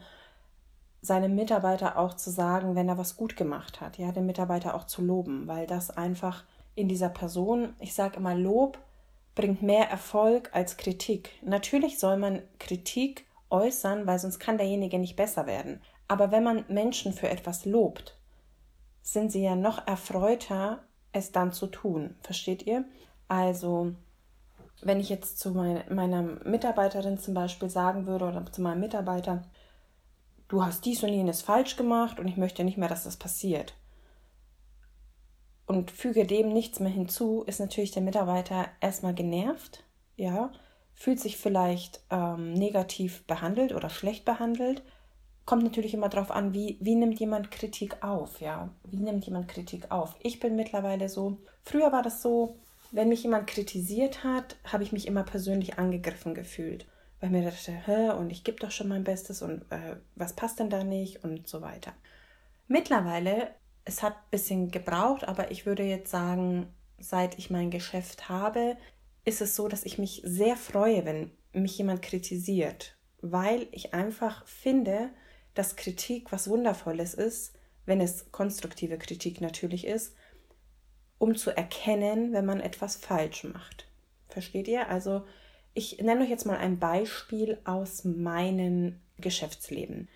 seinem 1.06 1.34
Mitarbeiter 1.34 1.98
auch 1.98 2.14
zu 2.14 2.30
sagen, 2.30 2.74
wenn 2.74 2.88
er 2.88 2.98
was 2.98 3.16
gut 3.16 3.36
gemacht 3.36 3.80
hat, 3.80 3.98
ja, 3.98 4.12
den 4.12 4.26
Mitarbeiter 4.26 4.74
auch 4.74 4.84
zu 4.84 5.02
loben, 5.02 5.46
weil 5.46 5.66
das 5.66 5.90
einfach 5.90 6.44
in 6.74 6.88
dieser 6.88 7.08
Person, 7.08 7.74
ich 7.80 7.94
sage 7.94 8.16
immer, 8.18 8.34
Lob 8.34 8.78
bringt 9.34 9.62
mehr 9.62 9.88
Erfolg 9.88 10.50
als 10.52 10.76
Kritik. 10.76 11.30
Natürlich 11.42 11.98
soll 11.98 12.16
man 12.16 12.42
Kritik 12.58 13.26
äußern, 13.50 14.06
weil 14.06 14.18
sonst 14.18 14.38
kann 14.38 14.58
derjenige 14.58 14.98
nicht 14.98 15.16
besser 15.16 15.46
werden. 15.46 15.80
Aber 16.08 16.30
wenn 16.30 16.42
man 16.42 16.64
Menschen 16.68 17.12
für 17.12 17.28
etwas 17.28 17.64
lobt, 17.64 18.16
sind 19.02 19.30
sie 19.30 19.42
ja 19.42 19.54
noch 19.54 19.86
erfreuter, 19.86 20.80
es 21.12 21.32
dann 21.32 21.52
zu 21.52 21.66
tun. 21.66 22.16
Versteht 22.22 22.66
ihr? 22.66 22.84
Also, 23.28 23.92
wenn 24.82 25.00
ich 25.00 25.08
jetzt 25.08 25.38
zu 25.38 25.52
meiner 25.52 26.22
Mitarbeiterin 26.22 27.18
zum 27.18 27.34
Beispiel 27.34 27.70
sagen 27.70 28.06
würde 28.06 28.26
oder 28.26 28.44
zu 28.50 28.62
meinem 28.62 28.80
Mitarbeiter, 28.80 29.42
du 30.48 30.64
hast 30.64 30.84
dies 30.84 31.02
und 31.02 31.12
jenes 31.12 31.42
falsch 31.42 31.76
gemacht 31.76 32.20
und 32.20 32.28
ich 32.28 32.36
möchte 32.36 32.64
nicht 32.64 32.78
mehr, 32.78 32.88
dass 32.88 33.04
das 33.04 33.16
passiert. 33.16 33.74
Und 35.66 35.90
füge 35.90 36.26
dem 36.26 36.52
nichts 36.52 36.78
mehr 36.78 36.92
hinzu, 36.92 37.42
ist 37.46 37.58
natürlich 37.58 37.90
der 37.90 38.02
Mitarbeiter 38.02 38.68
erstmal 38.80 39.14
genervt, 39.14 39.82
ja, 40.16 40.52
fühlt 40.94 41.20
sich 41.20 41.36
vielleicht 41.36 42.00
ähm, 42.10 42.52
negativ 42.52 43.26
behandelt 43.26 43.72
oder 43.72 43.90
schlecht 43.90 44.24
behandelt. 44.24 44.82
Kommt 45.44 45.64
natürlich 45.64 45.94
immer 45.94 46.08
darauf 46.08 46.30
an, 46.30 46.54
wie, 46.54 46.78
wie 46.80 46.94
nimmt 46.94 47.18
jemand 47.20 47.50
Kritik 47.50 48.02
auf, 48.02 48.40
ja. 48.40 48.70
Wie 48.84 49.00
nimmt 49.00 49.26
jemand 49.26 49.48
Kritik 49.48 49.90
auf? 49.90 50.16
Ich 50.20 50.40
bin 50.40 50.56
mittlerweile 50.56 51.08
so, 51.08 51.38
früher 51.62 51.92
war 51.92 52.02
das 52.02 52.22
so, 52.22 52.56
wenn 52.92 53.08
mich 53.08 53.24
jemand 53.24 53.48
kritisiert 53.48 54.22
hat, 54.22 54.56
habe 54.64 54.84
ich 54.84 54.92
mich 54.92 55.06
immer 55.06 55.24
persönlich 55.24 55.78
angegriffen 55.78 56.34
gefühlt 56.34 56.86
weil 57.20 57.30
mir 57.30 57.42
dachte, 57.42 57.72
hä, 57.72 58.10
und 58.10 58.30
ich 58.30 58.44
gebe 58.44 58.58
doch 58.58 58.70
schon 58.70 58.88
mein 58.88 59.04
Bestes 59.04 59.42
und 59.42 59.62
äh, 59.70 59.96
was 60.14 60.34
passt 60.34 60.58
denn 60.58 60.70
da 60.70 60.84
nicht 60.84 61.24
und 61.24 61.48
so 61.48 61.62
weiter. 61.62 61.94
Mittlerweile, 62.68 63.54
es 63.84 64.02
hat 64.02 64.14
ein 64.14 64.30
bisschen 64.30 64.70
gebraucht, 64.70 65.26
aber 65.26 65.50
ich 65.50 65.66
würde 65.66 65.82
jetzt 65.82 66.10
sagen, 66.10 66.72
seit 66.98 67.38
ich 67.38 67.50
mein 67.50 67.70
Geschäft 67.70 68.28
habe, 68.28 68.76
ist 69.24 69.40
es 69.40 69.56
so, 69.56 69.68
dass 69.68 69.84
ich 69.84 69.98
mich 69.98 70.22
sehr 70.24 70.56
freue, 70.56 71.04
wenn 71.04 71.30
mich 71.52 71.78
jemand 71.78 72.02
kritisiert, 72.02 72.96
weil 73.20 73.66
ich 73.72 73.94
einfach 73.94 74.46
finde, 74.46 75.10
dass 75.54 75.76
Kritik 75.76 76.32
was 76.32 76.48
Wundervolles 76.48 77.14
ist, 77.14 77.54
wenn 77.86 78.00
es 78.00 78.30
konstruktive 78.30 78.98
Kritik 78.98 79.40
natürlich 79.40 79.86
ist, 79.86 80.14
um 81.18 81.34
zu 81.34 81.56
erkennen, 81.56 82.32
wenn 82.32 82.44
man 82.44 82.60
etwas 82.60 82.96
falsch 82.96 83.44
macht. 83.44 83.88
Versteht 84.28 84.68
ihr? 84.68 84.88
Also 84.88 85.24
ich 85.76 85.98
nenne 85.98 86.24
euch 86.24 86.30
jetzt 86.30 86.46
mal 86.46 86.56
ein 86.56 86.78
Beispiel 86.78 87.58
aus 87.64 88.04
meinem 88.04 88.98
Geschäftsleben. 89.18 90.08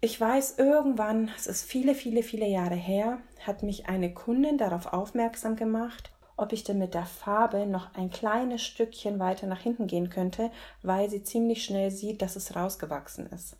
Ich 0.00 0.20
weiß, 0.20 0.58
irgendwann, 0.58 1.30
es 1.36 1.46
ist 1.46 1.62
viele, 1.62 1.94
viele, 1.94 2.24
viele 2.24 2.46
Jahre 2.46 2.74
her, 2.74 3.18
hat 3.46 3.62
mich 3.62 3.88
eine 3.88 4.12
Kundin 4.12 4.58
darauf 4.58 4.92
aufmerksam 4.92 5.54
gemacht, 5.54 6.10
ob 6.36 6.52
ich 6.52 6.64
denn 6.64 6.78
mit 6.78 6.94
der 6.94 7.06
Farbe 7.06 7.66
noch 7.66 7.94
ein 7.94 8.10
kleines 8.10 8.62
Stückchen 8.62 9.20
weiter 9.20 9.46
nach 9.46 9.60
hinten 9.60 9.86
gehen 9.86 10.10
könnte, 10.10 10.50
weil 10.82 11.08
sie 11.08 11.22
ziemlich 11.22 11.64
schnell 11.64 11.92
sieht, 11.92 12.20
dass 12.20 12.34
es 12.34 12.56
rausgewachsen 12.56 13.26
ist. 13.26 13.56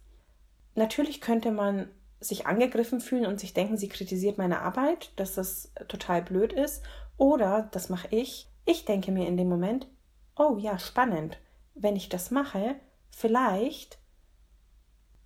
Natürlich 0.74 1.20
könnte 1.20 1.52
man 1.52 1.88
sich 2.18 2.46
angegriffen 2.46 3.00
fühlen 3.00 3.26
und 3.26 3.38
sich 3.38 3.54
denken, 3.54 3.76
sie 3.76 3.88
kritisiert 3.88 4.36
meine 4.36 4.62
Arbeit, 4.62 5.12
dass 5.14 5.36
das 5.36 5.70
total 5.86 6.22
blöd 6.22 6.52
ist. 6.52 6.82
Oder, 7.18 7.68
das 7.70 7.88
mache 7.88 8.08
ich, 8.10 8.48
ich 8.64 8.84
denke 8.84 9.12
mir 9.12 9.28
in 9.28 9.36
dem 9.36 9.48
Moment, 9.48 9.86
oh 10.36 10.56
ja, 10.58 10.78
spannend, 10.78 11.38
wenn 11.74 11.96
ich 11.96 12.08
das 12.08 12.30
mache, 12.30 12.76
vielleicht 13.10 13.98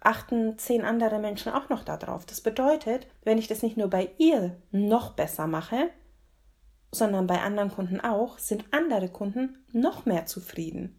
achten 0.01 0.57
zehn 0.59 0.85
andere 0.85 1.19
Menschen 1.19 1.53
auch 1.53 1.69
noch 1.69 1.85
darauf. 1.85 2.25
Das 2.25 2.41
bedeutet, 2.41 3.07
wenn 3.23 3.39
ich 3.39 3.49
das 3.49 3.63
nicht 3.63 3.77
nur 3.77 3.89
bei 3.89 4.11
ihr 4.19 4.57
noch 4.71 5.13
besser 5.13 5.47
mache, 5.47 5.91
sondern 6.93 7.27
bei 7.27 7.41
anderen 7.41 7.71
Kunden 7.71 8.01
auch, 8.01 8.39
sind 8.39 8.65
andere 8.73 9.09
Kunden 9.09 9.65
noch 9.73 10.07
mehr 10.07 10.27
zufrieden 10.27 10.99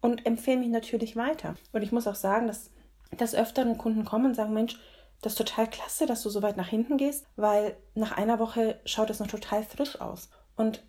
und 0.00 0.26
empfehlen 0.26 0.60
mich 0.60 0.68
natürlich 0.68 1.16
weiter. 1.16 1.56
Und 1.72 1.82
ich 1.82 1.92
muss 1.92 2.06
auch 2.06 2.14
sagen, 2.14 2.46
dass 2.46 2.70
dass 3.16 3.34
öfteren 3.34 3.78
Kunden 3.78 4.04
kommen 4.04 4.26
und 4.26 4.34
sagen, 4.34 4.54
Mensch, 4.54 4.78
das 5.20 5.32
ist 5.32 5.38
total 5.38 5.68
klasse, 5.68 6.06
dass 6.06 6.22
du 6.22 6.30
so 6.30 6.42
weit 6.42 6.56
nach 6.56 6.68
hinten 6.68 6.96
gehst, 6.96 7.26
weil 7.36 7.76
nach 7.94 8.12
einer 8.12 8.38
Woche 8.38 8.80
schaut 8.84 9.10
es 9.10 9.20
noch 9.20 9.26
total 9.26 9.62
frisch 9.62 10.00
aus. 10.00 10.30
Und 10.56 10.82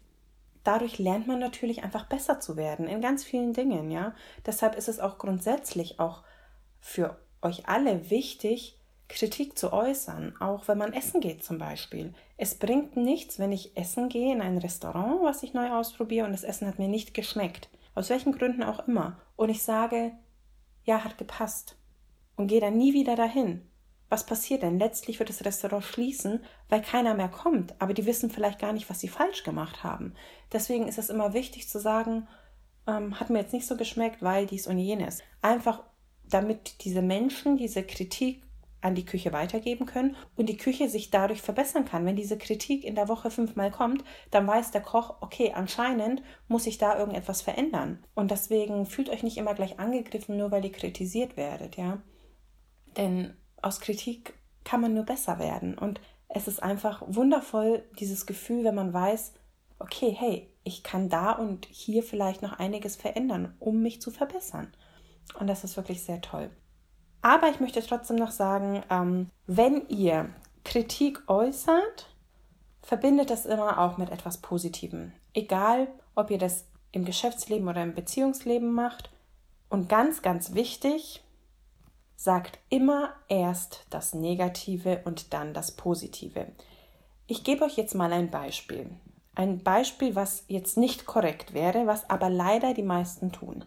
dadurch 0.64 1.00
lernt 1.00 1.28
man 1.28 1.40
natürlich 1.40 1.84
einfach 1.84 2.06
besser 2.08 2.40
zu 2.40 2.58
werden 2.58 2.88
in 2.88 3.02
ganz 3.02 3.24
vielen 3.24 3.54
Dingen, 3.54 3.92
ja. 3.92 4.14
Deshalb 4.46 4.76
ist 4.76 4.90
es 4.90 5.00
auch 5.00 5.18
grundsätzlich 5.18 6.00
auch 6.00 6.24
für 6.80 7.20
euch 7.42 7.68
alle 7.68 8.10
wichtig, 8.10 8.78
Kritik 9.08 9.58
zu 9.58 9.74
äußern, 9.74 10.36
auch 10.40 10.68
wenn 10.68 10.78
man 10.78 10.94
essen 10.94 11.20
geht 11.20 11.44
zum 11.44 11.58
Beispiel. 11.58 12.14
Es 12.38 12.56
bringt 12.56 12.96
nichts, 12.96 13.40
wenn 13.40 13.52
ich 13.52 13.76
essen 13.76 14.08
gehe 14.08 14.32
in 14.34 14.42
ein 14.42 14.58
Restaurant, 14.58 15.22
was 15.22 15.44
ich 15.44 15.54
neu 15.54 15.70
ausprobiere 15.72 16.26
und 16.26 16.32
das 16.32 16.44
Essen 16.44 16.68
hat 16.68 16.80
mir 16.80 16.88
nicht 16.88 17.14
geschmeckt. 17.14 17.70
Aus 17.94 18.10
welchen 18.10 18.32
Gründen 18.32 18.64
auch 18.64 18.88
immer. 18.88 19.20
Und 19.36 19.50
ich 19.50 19.64
sage, 19.64 20.14
ja, 20.86 21.04
hat 21.04 21.18
gepasst. 21.18 21.76
Und 22.38 22.48
gehe 22.48 22.62
dann 22.62 22.78
nie 22.78 22.94
wieder 22.94 23.18
dahin. 23.18 23.70
Was 24.12 24.26
passiert 24.26 24.62
denn? 24.62 24.78
Letztlich 24.78 25.20
wird 25.20 25.30
das 25.30 25.46
Restaurant 25.46 25.86
schließen, 25.86 26.44
weil 26.68 26.82
keiner 26.82 27.14
mehr 27.14 27.30
kommt, 27.30 27.74
aber 27.80 27.94
die 27.94 28.06
wissen 28.06 28.30
vielleicht 28.30 28.60
gar 28.60 28.74
nicht, 28.74 28.90
was 28.90 29.00
sie 29.00 29.08
falsch 29.08 29.44
gemacht 29.44 29.86
haben. 29.86 30.16
Deswegen 30.52 30.90
ist 30.90 30.98
es 30.98 31.10
immer 31.10 31.34
wichtig 31.34 31.70
zu 31.70 31.80
sagen, 31.80 32.28
ähm, 32.88 33.22
hat 33.22 33.30
mir 33.30 33.40
jetzt 33.40 33.54
nicht 33.54 33.66
so 33.66 33.78
geschmeckt, 33.78 34.22
weil 34.22 34.48
dies 34.48 34.68
und 34.68 34.80
jenes. 34.80 35.24
Einfach 35.42 35.84
damit 36.26 36.84
diese 36.84 37.02
Menschen 37.02 37.56
diese 37.56 37.84
Kritik 37.84 38.44
an 38.82 38.96
die 38.96 39.06
Küche 39.06 39.32
weitergeben 39.32 39.86
können 39.86 40.18
und 40.36 40.50
die 40.50 40.58
Küche 40.58 40.90
sich 40.90 41.10
dadurch 41.10 41.42
verbessern 41.42 41.86
kann. 41.86 42.06
Wenn 42.06 42.18
diese 42.18 42.38
Kritik 42.38 42.84
in 42.84 42.96
der 42.96 43.08
Woche 43.08 43.32
fünfmal 43.32 43.72
kommt, 43.72 44.04
dann 44.30 44.46
weiß 44.46 44.72
der 44.72 44.82
Koch, 44.82 45.22
okay, 45.22 45.54
anscheinend 45.56 46.22
muss 46.50 46.66
sich 46.66 46.78
da 46.78 47.00
irgendetwas 47.00 47.42
verändern. 47.42 48.04
Und 48.14 48.30
deswegen 48.30 48.86
fühlt 48.86 49.10
euch 49.10 49.24
nicht 49.24 49.38
immer 49.38 49.54
gleich 49.54 49.80
angegriffen, 49.80 50.36
nur 50.36 50.52
weil 50.52 50.66
ihr 50.66 50.74
kritisiert 50.74 51.38
werdet, 51.38 51.78
ja. 51.78 52.02
Denn 52.98 53.38
aus 53.62 53.80
Kritik 53.80 54.34
kann 54.64 54.82
man 54.82 54.94
nur 54.94 55.04
besser 55.04 55.40
werden. 55.40 55.78
Und 55.78 56.00
es 56.30 56.48
ist 56.48 56.62
einfach 56.62 57.02
wundervoll, 57.06 57.84
dieses 58.00 58.26
Gefühl, 58.26 58.64
wenn 58.64 58.76
man 58.76 58.94
weiß, 58.94 59.34
okay, 59.80 60.16
hey, 60.18 60.50
ich 60.64 60.84
kann 60.84 61.10
da 61.10 61.32
und 61.32 61.66
hier 61.66 62.04
vielleicht 62.04 62.42
noch 62.42 62.54
einiges 62.54 62.96
verändern, 62.96 63.56
um 63.60 63.82
mich 63.82 64.02
zu 64.02 64.12
verbessern. 64.12 64.72
Und 65.40 65.48
das 65.48 65.64
ist 65.64 65.78
wirklich 65.78 66.04
sehr 66.04 66.22
toll. 66.22 66.50
Aber 67.22 67.50
ich 67.50 67.60
möchte 67.60 67.82
trotzdem 67.82 68.18
noch 68.18 68.32
sagen, 68.32 68.84
ähm, 68.90 69.30
wenn 69.48 69.88
ihr 69.88 70.30
Kritik 70.64 71.22
äußert, 71.28 72.08
verbindet 72.82 73.30
das 73.30 73.46
immer 73.46 73.80
auch 73.80 73.98
mit 73.98 74.10
etwas 74.10 74.40
Positivem. 74.40 75.12
Egal, 75.34 75.88
ob 76.16 76.32
ihr 76.32 76.38
das 76.38 76.66
im 76.92 77.06
Geschäftsleben 77.06 77.68
oder 77.68 77.84
im 77.84 77.94
Beziehungsleben 77.94 78.72
macht. 78.72 79.10
Und 79.70 79.88
ganz, 79.88 80.22
ganz 80.22 80.54
wichtig, 80.54 81.24
sagt 82.22 82.60
immer 82.70 83.14
erst 83.30 83.88
das 83.90 84.14
Negative 84.14 85.02
und 85.06 85.34
dann 85.34 85.56
das 85.56 85.72
Positive. 85.72 86.46
Ich 87.26 87.44
gebe 87.44 87.66
euch 87.66 87.78
jetzt 87.78 87.96
mal 87.96 88.14
ein 88.14 88.30
Beispiel. 88.30 88.92
Ein 89.34 89.64
Beispiel, 89.64 90.14
was 90.16 90.44
jetzt 90.48 90.78
nicht 90.78 91.08
korrekt 91.08 91.56
wäre, 91.56 91.88
was 91.88 92.08
aber 92.12 92.30
leider 92.30 92.76
die 92.76 92.84
meisten 92.84 93.32
tun. 93.32 93.66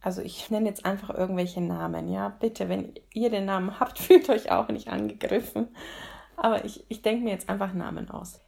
Also 0.00 0.22
ich 0.22 0.48
nenne 0.48 0.66
jetzt 0.66 0.86
einfach 0.86 1.10
irgendwelche 1.10 1.60
Namen, 1.60 2.08
ja. 2.08 2.30
Bitte, 2.30 2.70
wenn 2.70 2.94
ihr 3.12 3.28
den 3.28 3.44
Namen 3.44 3.78
habt, 3.80 3.98
fühlt 3.98 4.30
euch 4.30 4.50
auch 4.50 4.68
nicht 4.68 4.88
angegriffen. 4.88 5.68
Aber 6.34 6.64
ich, 6.64 6.82
ich 6.88 7.02
denke 7.02 7.24
mir 7.24 7.30
jetzt 7.32 7.50
einfach 7.50 7.74
Namen 7.74 8.08
aus. 8.08 8.40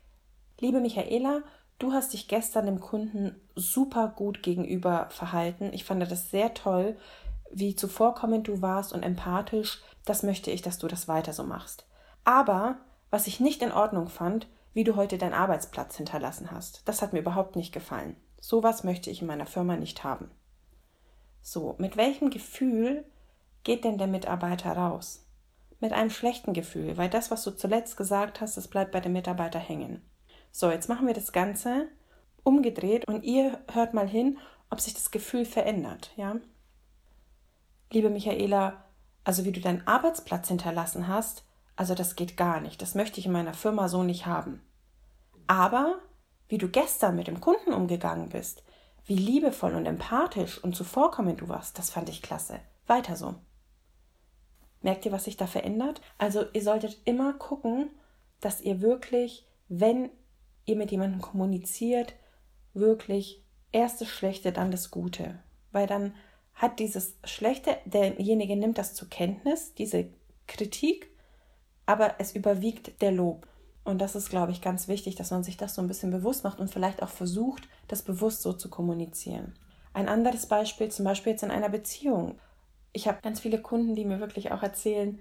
Liebe 0.59 0.81
Michaela, 0.81 1.43
du 1.79 1.93
hast 1.93 2.15
dich 2.15 2.29
gestern 2.29 2.65
dem 2.65 2.81
Kunden 2.81 3.39
super 3.57 4.09
gut 4.09 4.43
gegenüber 4.43 5.09
verhalten. 5.11 5.69
Ich 5.75 5.85
fand 5.85 6.01
das 6.11 6.31
sehr 6.31 6.55
toll 6.55 6.97
wie 7.51 7.77
zuvorkommend 7.77 8.49
du 8.49 8.63
warst 8.63 8.93
und 8.93 9.03
empathisch, 9.03 9.83
das 10.05 10.23
möchte 10.23 10.51
ich, 10.51 10.63
dass 10.63 10.79
du 10.79 10.89
das 10.89 11.09
weiter 11.09 11.33
so 11.33 11.45
machst. 11.45 11.87
Aber 12.25 12.79
was 13.11 13.27
ich 13.27 13.41
nicht 13.41 13.63
in 13.63 13.73
Ordnung 13.73 14.09
fand, 14.09 14.49
wie 14.77 14.85
du 14.85 14.95
heute 14.95 15.17
deinen 15.17 15.33
Arbeitsplatz 15.33 15.97
hinterlassen 15.97 16.51
hast. 16.51 16.87
Das 16.87 17.01
hat 17.01 17.15
mir 17.15 17.21
überhaupt 17.21 17.57
nicht 17.57 17.73
gefallen. 17.73 18.15
Sowas 18.43 18.85
möchte 18.85 19.09
ich 19.11 19.23
in 19.23 19.27
meiner 19.27 19.47
Firma 19.47 19.75
nicht 19.75 20.05
haben. 20.05 20.31
So, 21.41 21.77
mit 21.79 21.97
welchem 21.97 22.29
Gefühl 22.29 23.07
geht 23.63 23.85
denn 23.85 23.97
der 23.97 24.07
Mitarbeiter 24.07 24.73
raus? 24.73 25.25
Mit 25.81 25.95
einem 25.95 26.11
schlechten 26.11 26.53
Gefühl, 26.53 26.99
weil 26.99 27.09
das, 27.09 27.31
was 27.31 27.43
du 27.43 27.53
zuletzt 27.53 27.97
gesagt 27.97 28.43
hast, 28.43 28.59
das 28.59 28.69
bleibt 28.69 28.93
bei 28.93 29.01
dem 29.01 29.15
Mitarbeiter 29.15 29.59
hängen. 29.59 30.03
So, 30.53 30.71
jetzt 30.71 30.91
machen 30.91 31.07
wir 31.07 31.15
das 31.15 31.33
Ganze 31.33 31.89
umgedreht 32.43 33.09
und 33.09 33.25
ihr 33.25 33.59
hört 33.73 33.95
mal 33.95 34.07
hin, 34.07 34.37
ob 34.69 34.81
sich 34.83 34.93
das 34.93 35.11
Gefühl 35.11 35.47
verändert, 35.47 36.13
ja? 36.17 36.37
Liebe 37.91 38.11
Michaela, 38.11 38.85
also 39.25 39.45
wie 39.45 39.53
du 39.53 39.61
deinen 39.61 39.87
Arbeitsplatz 39.87 40.49
hinterlassen 40.49 41.09
hast, 41.09 41.45
also 41.77 41.95
das 41.95 42.17
geht 42.17 42.37
gar 42.37 42.61
nicht. 42.61 42.81
Das 42.81 42.95
möchte 42.95 43.21
ich 43.21 43.27
in 43.27 43.33
meiner 43.33 43.55
Firma 43.55 43.89
so 43.89 44.03
nicht 44.03 44.27
haben. 44.27 44.63
Aber 45.47 46.01
wie 46.49 46.59
du 46.59 46.69
gestern 46.69 47.17
mit 47.17 47.27
dem 47.27 47.41
Kunden 47.41 47.73
umgegangen 47.73 48.31
bist, 48.31 48.63
wie 49.05 49.17
liebevoll 49.17 49.75
und 49.75 49.87
empathisch 49.87 50.63
und 50.63 50.75
zuvorkommend 50.75 51.41
du 51.41 51.49
warst, 51.49 51.79
das 51.79 51.91
fand 51.91 52.09
ich 52.09 52.23
klasse. 52.23 52.61
Weiter 52.87 53.17
so. 53.17 53.35
Merkt 54.83 55.07
ihr, 55.07 55.13
was 55.13 55.25
sich 55.25 55.37
da 55.37 55.47
verändert? 55.47 56.01
Also 56.19 56.45
ihr 56.53 56.63
solltet 56.63 56.99
immer 57.05 57.33
gucken, 57.35 57.91
dass 58.41 58.61
ihr 58.61 58.81
wirklich, 58.81 59.47
wenn 59.69 60.11
ihr 60.65 60.77
mit 60.77 60.91
jemandem 60.91 61.21
kommuniziert, 61.21 62.15
wirklich 62.75 63.45
erst 63.73 64.01
das 64.01 64.09
Schlechte, 64.09 64.53
dann 64.53 64.71
das 64.71 64.91
Gute. 64.91 65.39
Weil 65.73 65.87
dann 65.87 66.15
hat 66.57 66.79
dieses 66.81 67.17
Schlechte, 67.25 67.77
derjenige 67.85 68.57
nimmt 68.57 68.79
das 68.79 68.95
zur 68.95 69.09
Kenntnis, 69.09 69.75
diese 69.75 70.09
Kritik, 70.47 71.11
aber 71.85 72.17
es 72.19 72.35
überwiegt 72.35 73.01
der 73.03 73.13
Lob. 73.13 73.47
Und 73.85 74.01
das 74.01 74.17
ist, 74.17 74.31
glaube 74.31 74.51
ich, 74.51 74.63
ganz 74.63 74.89
wichtig, 74.89 75.15
dass 75.15 75.31
man 75.31 75.45
sich 75.45 75.57
das 75.57 75.75
so 75.75 75.83
ein 75.83 75.87
bisschen 75.87 76.11
bewusst 76.11 76.43
macht 76.43 76.59
und 76.59 76.71
vielleicht 76.71 77.03
auch 77.03 77.11
versucht, 77.11 77.69
das 77.87 78.03
bewusst 78.03 78.43
so 78.43 78.53
zu 78.53 78.69
kommunizieren. 78.69 79.55
Ein 79.93 80.09
anderes 80.09 80.47
Beispiel, 80.47 80.91
zum 80.91 81.05
Beispiel 81.05 81.33
jetzt 81.33 81.45
in 81.45 81.51
einer 81.51 81.69
Beziehung. 81.69 82.39
Ich 82.93 83.07
habe 83.07 83.21
ganz 83.23 83.41
viele 83.41 83.61
Kunden, 83.61 83.95
die 83.95 84.05
mir 84.05 84.19
wirklich 84.19 84.51
auch 84.51 84.63
erzählen, 84.63 85.19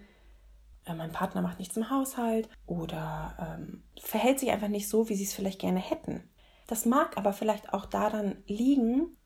äh, 0.86 0.94
mein 0.94 1.12
Partner 1.12 1.42
macht 1.42 1.60
nichts 1.60 1.78
im 1.78 1.90
Haushalt 1.90 2.50
oder 2.66 3.58
ähm, 3.60 3.84
verhält 4.02 4.40
sich 4.40 4.52
einfach 4.52 4.70
nicht 4.70 4.88
so, 4.88 5.10
wie 5.10 5.16
sie 5.16 5.26
es 5.26 5.34
vielleicht 5.34 5.60
gerne 5.60 5.80
hätten. 5.80 6.24
Das 6.68 6.86
mag 6.86 7.18
aber 7.18 7.34
vielleicht 7.34 7.74
auch 7.74 7.86
daran 7.86 8.38
liegen, 8.48 9.18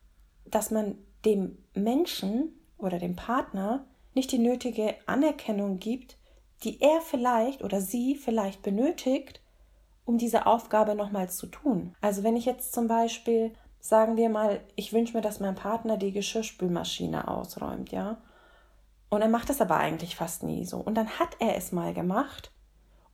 dass 0.46 0.72
man 0.72 0.98
dem 1.26 1.58
Menschen 1.74 2.54
oder 2.78 3.00
dem 3.00 3.16
Partner 3.16 3.86
nicht 4.14 4.32
die 4.32 4.40
nötige 4.40 4.96
Anerkennung 5.06 5.80
gibt, 5.80 6.18
die 6.64 6.82
er 6.82 7.02
vielleicht 7.02 7.64
oder 7.64 7.82
sie 7.82 8.16
vielleicht 8.16 8.62
benötigt, 8.62 9.42
um 10.06 10.18
diese 10.18 10.46
Aufgabe 10.46 10.96
nochmals 10.96 11.38
zu 11.38 11.48
tun. 11.48 11.96
Also 12.02 12.24
wenn 12.24 12.36
ich 12.36 12.46
jetzt 12.46 12.74
zum 12.74 12.88
Beispiel, 12.88 13.54
sagen 13.80 14.18
wir 14.18 14.30
mal, 14.30 14.62
ich 14.76 14.92
wünsche 14.92 15.16
mir, 15.16 15.22
dass 15.22 15.40
mein 15.40 15.56
Partner 15.56 15.98
die 15.98 16.12
Geschirrspülmaschine 16.12 17.28
ausräumt, 17.28 17.92
ja, 17.92 18.18
und 19.10 19.22
er 19.22 19.30
macht 19.30 19.50
es 19.50 19.62
aber 19.62 19.78
eigentlich 19.78 20.16
fast 20.16 20.44
nie 20.44 20.66
so. 20.66 20.78
Und 20.78 20.96
dann 20.96 21.20
hat 21.20 21.38
er 21.40 21.56
es 21.56 21.72
mal 21.72 21.94
gemacht 21.94 22.52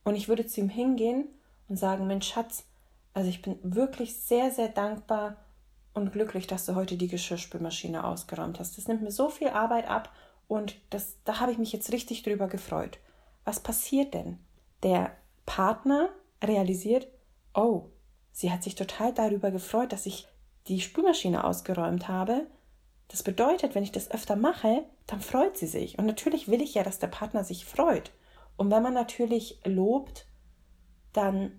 und 0.04 0.14
ich 0.14 0.28
würde 0.28 0.46
zu 0.46 0.60
ihm 0.60 0.68
hingehen 0.68 1.28
und 1.68 1.76
sagen, 1.76 2.06
Mensch 2.06 2.28
Schatz, 2.28 2.64
also 3.14 3.28
ich 3.28 3.42
bin 3.42 3.58
wirklich 3.62 4.16
sehr, 4.16 4.50
sehr 4.50 4.68
dankbar 4.68 5.36
und 5.96 6.12
glücklich, 6.12 6.46
dass 6.46 6.66
du 6.66 6.74
heute 6.74 6.96
die 6.96 7.08
Geschirrspülmaschine 7.08 8.04
ausgeräumt 8.04 8.60
hast. 8.60 8.76
Das 8.76 8.86
nimmt 8.86 9.02
mir 9.02 9.10
so 9.10 9.30
viel 9.30 9.48
Arbeit 9.48 9.88
ab 9.88 10.12
und 10.46 10.76
das, 10.90 11.16
da 11.24 11.40
habe 11.40 11.52
ich 11.52 11.58
mich 11.58 11.72
jetzt 11.72 11.90
richtig 11.90 12.22
drüber 12.22 12.48
gefreut. 12.48 12.98
Was 13.44 13.60
passiert 13.60 14.12
denn? 14.12 14.38
Der 14.82 15.16
Partner 15.46 16.10
realisiert, 16.42 17.08
oh, 17.54 17.86
sie 18.30 18.52
hat 18.52 18.62
sich 18.62 18.74
total 18.74 19.14
darüber 19.14 19.50
gefreut, 19.50 19.92
dass 19.92 20.06
ich 20.06 20.28
die 20.68 20.80
Spülmaschine 20.80 21.44
ausgeräumt 21.44 22.08
habe. 22.08 22.46
Das 23.08 23.22
bedeutet, 23.22 23.74
wenn 23.74 23.84
ich 23.84 23.92
das 23.92 24.10
öfter 24.10 24.36
mache, 24.36 24.84
dann 25.06 25.20
freut 25.20 25.56
sie 25.56 25.66
sich. 25.66 25.98
Und 25.98 26.06
natürlich 26.06 26.48
will 26.48 26.60
ich 26.60 26.74
ja, 26.74 26.82
dass 26.82 26.98
der 26.98 27.06
Partner 27.06 27.44
sich 27.44 27.64
freut. 27.64 28.10
Und 28.56 28.70
wenn 28.70 28.82
man 28.82 28.94
natürlich 28.94 29.60
lobt, 29.64 30.26
dann 31.12 31.58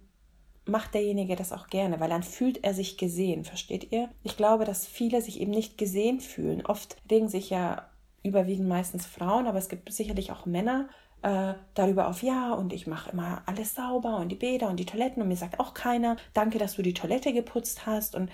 macht 0.68 0.94
derjenige 0.94 1.36
das 1.36 1.54
auch 1.54 1.68
gerne, 1.68 2.00
weil 2.00 2.10
dann 2.10 2.24
fühlt 2.24 2.64
er 2.64 2.74
sich 2.74 2.98
gesehen, 2.98 3.44
versteht 3.46 3.92
ihr? 3.92 4.10
Ich 4.24 4.38
glaube, 4.38 4.66
dass 4.66 4.86
viele 4.86 5.22
sich 5.22 5.40
eben 5.40 5.52
nicht 5.52 5.78
gesehen 5.78 6.20
fühlen. 6.20 6.66
Oft 6.66 6.98
regen 7.10 7.30
sich 7.30 7.50
ja 7.50 7.90
überwiegend 8.24 8.68
meistens 8.68 9.06
Frauen, 9.06 9.48
aber 9.48 9.58
es 9.58 9.70
gibt 9.70 9.92
sicherlich 9.92 10.32
auch 10.32 10.46
Männer 10.46 10.90
äh, 11.22 11.54
darüber 11.74 12.08
auf, 12.08 12.22
ja, 12.22 12.54
und 12.54 12.74
ich 12.74 12.88
mache 12.88 13.12
immer 13.12 13.42
alles 13.46 13.76
sauber 13.76 14.18
und 14.18 14.30
die 14.30 14.36
Bäder 14.36 14.70
und 14.70 14.78
die 14.78 14.86
Toiletten 14.86 15.22
und 15.22 15.28
mir 15.28 15.36
sagt 15.38 15.60
auch 15.60 15.74
keiner, 15.74 16.18
danke, 16.34 16.60
dass 16.60 16.76
du 16.76 16.82
die 16.82 16.94
Toilette 16.94 17.34
geputzt 17.34 17.86
hast. 17.86 18.16
Und, 18.16 18.30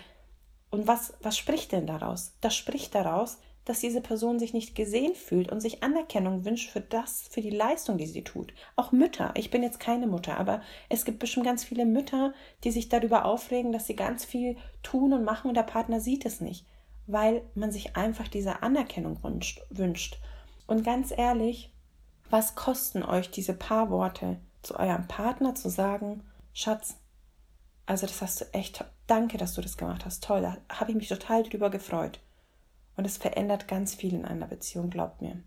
und 0.70 0.88
was, 0.88 1.14
was 1.22 1.38
spricht 1.38 1.72
denn 1.72 1.88
daraus? 1.88 2.34
Das 2.42 2.56
spricht 2.56 2.96
daraus, 2.96 3.40
dass 3.66 3.80
diese 3.80 4.02
Person 4.02 4.40
sich 4.40 4.54
nicht 4.54 4.76
gesehen 4.76 5.16
fühlt 5.16 5.52
und 5.52 5.62
sich 5.62 5.84
Anerkennung 5.84 6.44
wünscht 6.46 6.70
für 6.70 6.82
das, 6.82 7.28
für 7.30 7.42
die 7.42 7.50
Leistung, 7.50 7.98
die 7.98 8.06
sie 8.06 8.24
tut. 8.24 8.54
Auch 8.76 8.92
Mütter. 8.92 9.34
Ich 9.36 9.52
bin 9.52 9.64
jetzt 9.64 9.80
keine 9.80 10.08
Mutter, 10.08 10.38
aber 10.38 10.62
es 10.90 11.06
gibt 11.06 11.20
bestimmt 11.20 11.46
ganz 11.46 11.64
viele 11.64 11.86
Mütter, 11.86 12.34
die 12.64 12.72
sich 12.72 12.90
darüber 12.90 13.26
aufregen, 13.26 13.72
dass 13.72 13.88
sie 13.88 13.96
ganz 13.96 14.26
viel 14.26 14.58
tun 14.82 15.14
und 15.14 15.24
machen 15.24 15.48
und 15.50 15.56
der 15.56 15.64
Partner 15.64 16.00
sieht 16.00 16.26
es 16.26 16.42
nicht, 16.42 16.66
weil 17.08 17.42
man 17.56 17.72
sich 17.72 17.96
einfach 17.96 18.28
diese 18.28 18.64
Anerkennung 18.64 19.20
wünscht. 19.70 20.20
Und 20.68 20.84
ganz 20.84 21.14
ehrlich, 21.16 21.72
was 22.30 22.56
kosten 22.56 23.04
euch 23.04 23.32
diese 23.32 23.54
paar 23.54 23.90
Worte 23.90 24.40
zu 24.62 24.78
eurem 24.78 25.08
Partner 25.08 25.56
zu 25.56 25.70
sagen, 25.70 26.24
Schatz, 26.54 26.98
also 27.86 28.08
das 28.08 28.22
hast 28.22 28.42
du 28.42 28.46
echt, 28.54 28.84
danke, 29.08 29.38
dass 29.38 29.54
du 29.54 29.62
das 29.62 29.78
gemacht 29.78 30.06
hast, 30.06 30.24
toll, 30.24 30.42
da 30.42 30.58
habe 30.70 30.92
ich 30.92 30.98
mich 30.98 31.10
total 31.10 31.44
drüber 31.44 31.70
gefreut. 31.70 32.20
Und 32.96 33.06
es 33.06 33.18
verändert 33.18 33.68
ganz 33.68 33.96
viel 33.96 34.14
in 34.14 34.26
einer 34.26 34.48
Beziehung, 34.48 34.90
glaubt 34.90 35.22
mir. 35.22 35.38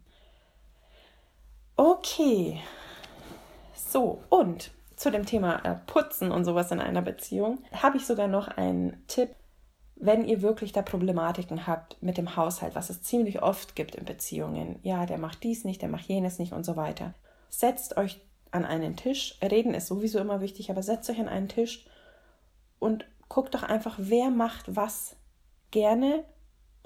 Okay. 1.77 2.61
So, 3.75 4.23
und 4.31 4.71
zu 4.97 5.11
dem 5.11 5.27
Thema 5.27 5.65
äh, 5.65 5.77
Putzen 5.87 6.33
und 6.33 6.45
sowas 6.45 6.71
in 6.71 6.81
einer 6.81 7.03
Beziehung 7.03 7.59
habe 7.73 7.99
ich 7.99 8.07
sogar 8.07 8.29
noch 8.29 8.49
einen 8.49 9.07
Tipp, 9.07 9.31
wenn 9.95 10.25
ihr 10.25 10.43
wirklich 10.43 10.73
da 10.73 10.83
Problematiken 10.83 11.67
habt 11.67 12.03
mit 12.03 12.19
dem 12.19 12.37
Haushalt, 12.37 12.75
was 12.75 12.91
es 12.91 13.03
ziemlich 13.03 13.43
oft 13.43 13.77
gibt 13.77 13.95
in 13.95 14.05
Beziehungen. 14.05 14.79
Ja, 14.83 15.07
der 15.07 15.19
macht 15.19 15.43
dies 15.43 15.65
nicht, 15.65 15.83
der 15.83 15.89
macht 15.89 16.07
jenes 16.07 16.39
nicht 16.39 16.53
und 16.53 16.65
so 16.65 16.77
weiter. 16.77 17.15
Setzt 17.51 17.97
euch 17.97 18.21
an 18.51 18.65
einen 18.65 18.97
Tisch. 18.97 19.39
Reden 19.43 19.75
ist 19.75 19.87
sowieso 19.87 20.19
immer 20.19 20.41
wichtig, 20.41 20.71
aber 20.71 20.83
setzt 20.83 21.09
euch 21.11 21.21
an 21.21 21.29
einen 21.29 21.49
Tisch 21.49 21.87
und 22.79 23.07
guckt 23.29 23.55
doch 23.55 23.63
einfach, 23.63 23.97
wer 23.99 24.31
macht 24.31 24.77
was 24.77 25.17
gerne 25.71 26.25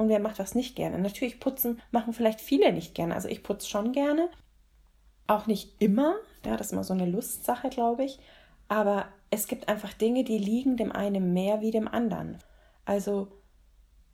und 0.00 0.08
wer 0.08 0.18
macht 0.18 0.38
was 0.38 0.54
nicht 0.54 0.76
gerne. 0.76 0.98
Natürlich 0.98 1.40
putzen 1.40 1.78
machen 1.90 2.14
vielleicht 2.14 2.40
viele 2.40 2.72
nicht 2.72 2.94
gerne. 2.94 3.14
Also 3.14 3.28
ich 3.28 3.42
putze 3.42 3.68
schon 3.68 3.92
gerne. 3.92 4.30
Auch 5.26 5.46
nicht 5.46 5.74
immer. 5.78 6.16
Ja, 6.42 6.56
das 6.56 6.68
ist 6.68 6.72
immer 6.72 6.84
so 6.84 6.94
eine 6.94 7.04
Lustsache, 7.04 7.68
glaube 7.68 8.04
ich. 8.04 8.18
Aber 8.66 9.08
es 9.28 9.46
gibt 9.46 9.68
einfach 9.68 9.92
Dinge, 9.92 10.24
die 10.24 10.38
liegen 10.38 10.78
dem 10.78 10.90
einen 10.90 11.34
mehr 11.34 11.60
wie 11.60 11.70
dem 11.70 11.86
anderen. 11.86 12.38
Also, 12.86 13.28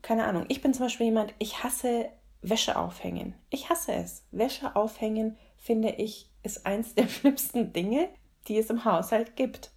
keine 0.03 0.25
Ahnung. 0.27 0.47
Ich 0.49 0.61
bin 0.61 0.75
zum 0.75 0.87
Beispiel 0.87 1.07
jemand, 1.07 1.33
ich 1.39 1.63
hasse 1.63 2.07
Wäsche 2.43 2.77
aufhängen. 2.77 3.37
Ich 3.51 3.71
hasse 3.71 3.93
es. 3.93 4.27
Wäsche 4.33 4.75
aufhängen, 4.75 5.37
finde 5.57 5.91
ich, 5.91 6.33
ist 6.43 6.67
eins 6.67 6.97
der 6.97 7.07
schlimmsten 7.09 7.73
Dinge, 7.73 8.09
die 8.49 8.59
es 8.59 8.71
im 8.71 8.85
Haushalt 8.85 9.37
gibt. 9.37 9.71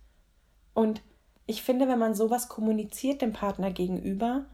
Und 0.74 1.04
ich 1.46 1.62
finde, 1.62 1.88
wenn 1.88 2.00
man 2.00 2.16
sowas 2.16 2.50
kommuniziert 2.50 3.22
dem 3.22 3.32
Partner 3.32 3.70
gegenüber, 3.70 4.48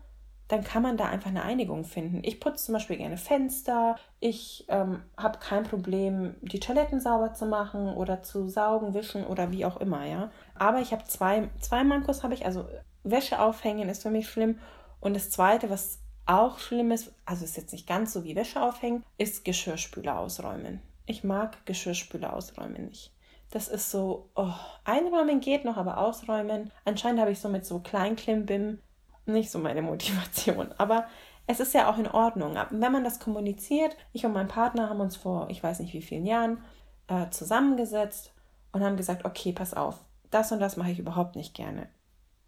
dann 0.47 0.63
kann 0.63 0.83
man 0.83 0.97
da 0.97 1.05
einfach 1.05 1.29
eine 1.29 1.43
Einigung 1.43 1.85
finden. 1.85 2.21
Ich 2.23 2.39
putze 2.39 2.65
zum 2.65 2.73
Beispiel 2.73 2.97
gerne 2.97 3.17
Fenster, 3.17 3.95
ich 4.19 4.65
ähm, 4.67 5.01
habe 5.17 5.39
kein 5.39 5.63
Problem, 5.63 6.35
die 6.41 6.59
Toiletten 6.59 6.99
sauber 6.99 7.33
zu 7.33 7.45
machen 7.45 7.93
oder 7.95 8.21
zu 8.21 8.47
saugen, 8.47 8.93
wischen 8.93 9.25
oder 9.25 9.51
wie 9.51 9.65
auch 9.65 9.77
immer, 9.77 10.05
ja. 10.05 10.29
Aber 10.53 10.79
ich 10.81 10.91
habe 10.91 11.03
zwei, 11.05 11.49
zwei 11.59 11.83
Mankos 11.83 12.23
habe 12.23 12.35
ich, 12.35 12.45
also 12.45 12.65
Wäsche 13.03 13.39
aufhängen 13.39 13.89
ist 13.89 14.03
für 14.03 14.11
mich 14.11 14.29
schlimm. 14.29 14.59
Und 14.99 15.15
das 15.15 15.29
zweite, 15.29 15.69
was 15.69 15.99
auch 16.25 16.59
schlimm 16.59 16.91
ist, 16.91 17.13
also 17.25 17.45
ist 17.45 17.57
jetzt 17.57 17.71
nicht 17.71 17.87
ganz 17.87 18.13
so 18.13 18.23
wie 18.23 18.35
Wäsche 18.35 18.61
aufhängen, 18.61 19.03
ist 19.17 19.45
Geschirrspüler 19.45 20.19
ausräumen. 20.19 20.81
Ich 21.05 21.23
mag 21.23 21.65
Geschirrspüler 21.65 22.33
ausräumen 22.33 22.87
nicht. 22.87 23.11
Das 23.51 23.67
ist 23.67 23.91
so, 23.91 24.29
oh, 24.35 24.53
einräumen 24.83 25.39
geht 25.39 25.65
noch, 25.65 25.77
aber 25.77 25.99
ausräumen. 25.99 26.71
Anscheinend 26.83 27.21
habe 27.21 27.31
ich 27.31 27.39
so 27.39 27.47
mit 27.47 27.65
so 27.65 27.79
Kleinklimbim 27.79 28.79
nicht 29.25 29.51
so 29.51 29.59
meine 29.59 29.81
Motivation. 29.81 30.71
Aber 30.77 31.07
es 31.47 31.59
ist 31.59 31.73
ja 31.73 31.89
auch 31.89 31.97
in 31.97 32.07
Ordnung. 32.07 32.55
Wenn 32.69 32.91
man 32.91 33.03
das 33.03 33.19
kommuniziert, 33.19 33.95
ich 34.13 34.25
und 34.25 34.33
mein 34.33 34.47
Partner 34.47 34.89
haben 34.89 34.99
uns 34.99 35.15
vor, 35.15 35.47
ich 35.49 35.61
weiß 35.61 35.79
nicht 35.79 35.93
wie 35.93 36.01
vielen 36.01 36.25
Jahren, 36.25 36.63
äh, 37.07 37.29
zusammengesetzt 37.29 38.33
und 38.71 38.83
haben 38.83 38.97
gesagt, 38.97 39.25
okay, 39.25 39.53
pass 39.53 39.73
auf, 39.73 40.03
das 40.31 40.51
und 40.51 40.59
das 40.59 40.77
mache 40.77 40.91
ich 40.91 40.99
überhaupt 40.99 41.35
nicht 41.35 41.53
gerne. 41.53 41.87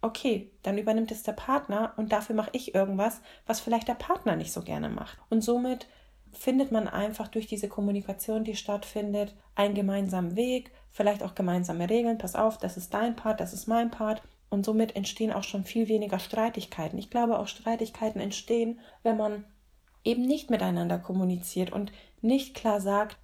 Okay, 0.00 0.52
dann 0.62 0.78
übernimmt 0.78 1.10
es 1.10 1.24
der 1.24 1.32
Partner 1.32 1.92
und 1.96 2.12
dafür 2.12 2.36
mache 2.36 2.50
ich 2.52 2.74
irgendwas, 2.74 3.20
was 3.46 3.60
vielleicht 3.60 3.88
der 3.88 3.94
Partner 3.94 4.36
nicht 4.36 4.52
so 4.52 4.62
gerne 4.62 4.88
macht. 4.88 5.18
Und 5.28 5.42
somit 5.42 5.88
findet 6.32 6.70
man 6.70 6.86
einfach 6.86 7.28
durch 7.28 7.46
diese 7.46 7.68
Kommunikation, 7.68 8.44
die 8.44 8.54
stattfindet, 8.54 9.34
einen 9.54 9.74
gemeinsamen 9.74 10.36
Weg, 10.36 10.70
vielleicht 10.90 11.22
auch 11.22 11.34
gemeinsame 11.34 11.88
Regeln. 11.90 12.18
Pass 12.18 12.36
auf, 12.36 12.58
das 12.58 12.76
ist 12.76 12.94
dein 12.94 13.16
Part, 13.16 13.40
das 13.40 13.52
ist 13.52 13.66
mein 13.66 13.90
Part. 13.90 14.22
Und 14.50 14.64
somit 14.64 14.96
entstehen 14.96 15.32
auch 15.32 15.42
schon 15.42 15.64
viel 15.64 15.88
weniger 15.88 16.18
Streitigkeiten. 16.18 16.98
Ich 16.98 17.10
glaube, 17.10 17.38
auch 17.38 17.48
Streitigkeiten 17.48 18.20
entstehen, 18.20 18.80
wenn 19.02 19.16
man 19.16 19.44
eben 20.04 20.22
nicht 20.22 20.50
miteinander 20.50 20.98
kommuniziert 20.98 21.72
und 21.72 21.92
nicht 22.22 22.54
klar 22.54 22.80
sagt, 22.80 23.18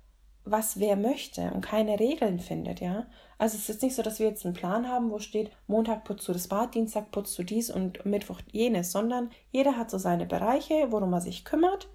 was 0.45 0.79
wer 0.79 0.97
möchte 0.97 1.51
und 1.53 1.63
keine 1.63 1.99
Regeln 1.99 2.39
findet, 2.39 2.81
ja. 2.81 3.07
Also 3.39 3.57
es 3.57 3.71
ist 3.71 3.83
nicht 3.83 3.95
so, 3.95 4.03
dass 4.03 4.19
wir 4.19 4.29
jetzt 4.29 4.45
einen 4.45 4.55
Plan 4.55 4.87
haben, 4.87 5.11
wo 5.11 5.19
steht, 5.19 5.51
Montag 5.67 6.05
putzt 6.05 6.29
du 6.29 6.35
das 6.35 6.49
Bad, 6.49 6.75
Dienstag 6.75 7.11
putzt 7.11 7.39
du 7.39 7.43
dies 7.43 7.71
und 7.71 8.05
Mittwoch 8.05 8.41
jenes, 8.53 8.93
sondern 8.93 9.31
jeder 9.51 9.79
hat 9.79 9.91
so 9.91 9.97
seine 9.97 10.27
Bereiche, 10.27 10.89
worum 10.91 11.15
er 11.15 11.23
sich 11.23 11.47
kümmert 11.47 11.89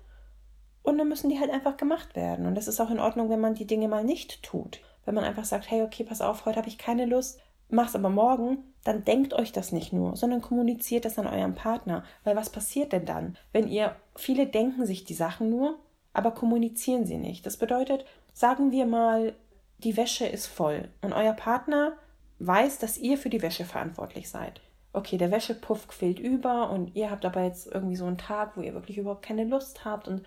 und 0.81 0.97
dann 0.97 1.07
müssen 1.07 1.29
die 1.29 1.39
halt 1.39 1.51
einfach 1.51 1.77
gemacht 1.77 2.15
werden. 2.15 2.45
Und 2.45 2.57
es 2.57 2.67
ist 2.67 2.79
auch 2.79 2.89
in 2.89 2.99
Ordnung, 2.99 3.29
wenn 3.29 3.39
man 3.39 3.53
die 3.53 3.67
Dinge 3.67 3.87
mal 3.87 4.03
nicht 4.03 4.41
tut. 4.43 4.81
Wenn 5.05 5.15
man 5.15 5.23
einfach 5.23 5.45
sagt, 5.45 5.69
hey, 5.69 5.83
okay, 5.83 6.03
pass 6.03 6.21
auf, 6.21 6.45
heute 6.45 6.57
habe 6.57 6.67
ich 6.67 6.77
keine 6.77 7.05
Lust, 7.05 7.39
mach's 7.69 7.95
aber 7.95 8.09
morgen, 8.09 8.68
dann 8.83 9.03
denkt 9.03 9.33
euch 9.33 9.51
das 9.51 9.71
nicht 9.71 9.93
nur, 9.93 10.15
sondern 10.15 10.41
kommuniziert 10.41 11.05
das 11.05 11.19
an 11.19 11.27
eurem 11.27 11.55
Partner. 11.55 12.03
Weil 12.23 12.35
was 12.35 12.49
passiert 12.49 12.93
denn 12.93 13.05
dann, 13.05 13.37
wenn 13.51 13.67
ihr, 13.67 13.95
viele 14.15 14.47
denken 14.47 14.85
sich 14.85 15.05
die 15.05 15.13
Sachen 15.13 15.49
nur, 15.49 15.79
aber 16.13 16.31
kommunizieren 16.31 17.05
sie 17.05 17.17
nicht. 17.17 17.45
Das 17.45 17.57
bedeutet, 17.57 18.05
sagen 18.33 18.71
wir 18.71 18.85
mal, 18.85 19.35
die 19.79 19.97
Wäsche 19.97 20.25
ist 20.25 20.47
voll 20.47 20.89
und 21.01 21.13
euer 21.13 21.33
Partner 21.33 21.93
weiß, 22.39 22.79
dass 22.79 22.97
ihr 22.97 23.17
für 23.17 23.29
die 23.29 23.41
Wäsche 23.41 23.65
verantwortlich 23.65 24.29
seid. 24.29 24.61
Okay, 24.91 25.17
der 25.17 25.31
Wäschepuff 25.31 25.87
quillt 25.87 26.19
über 26.19 26.71
und 26.71 26.95
ihr 26.95 27.11
habt 27.11 27.25
aber 27.25 27.43
jetzt 27.43 27.67
irgendwie 27.67 27.95
so 27.95 28.05
einen 28.05 28.17
Tag, 28.17 28.57
wo 28.57 28.61
ihr 28.61 28.73
wirklich 28.73 28.97
überhaupt 28.97 29.21
keine 29.21 29.43
Lust 29.43 29.85
habt 29.85 30.07
und 30.07 30.25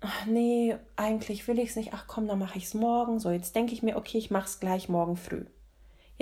ach 0.00 0.26
nee, 0.26 0.76
eigentlich 0.96 1.46
will 1.46 1.58
ich 1.58 1.70
es 1.70 1.76
nicht. 1.76 1.94
Ach 1.94 2.06
komm, 2.08 2.26
dann 2.26 2.38
mache 2.38 2.58
ich 2.58 2.64
es 2.64 2.74
morgen. 2.74 3.20
So, 3.20 3.30
jetzt 3.30 3.54
denke 3.54 3.72
ich 3.72 3.82
mir, 3.82 3.96
okay, 3.96 4.18
ich 4.18 4.30
mache 4.30 4.46
es 4.46 4.60
gleich 4.60 4.88
morgen 4.88 5.16
früh. 5.16 5.44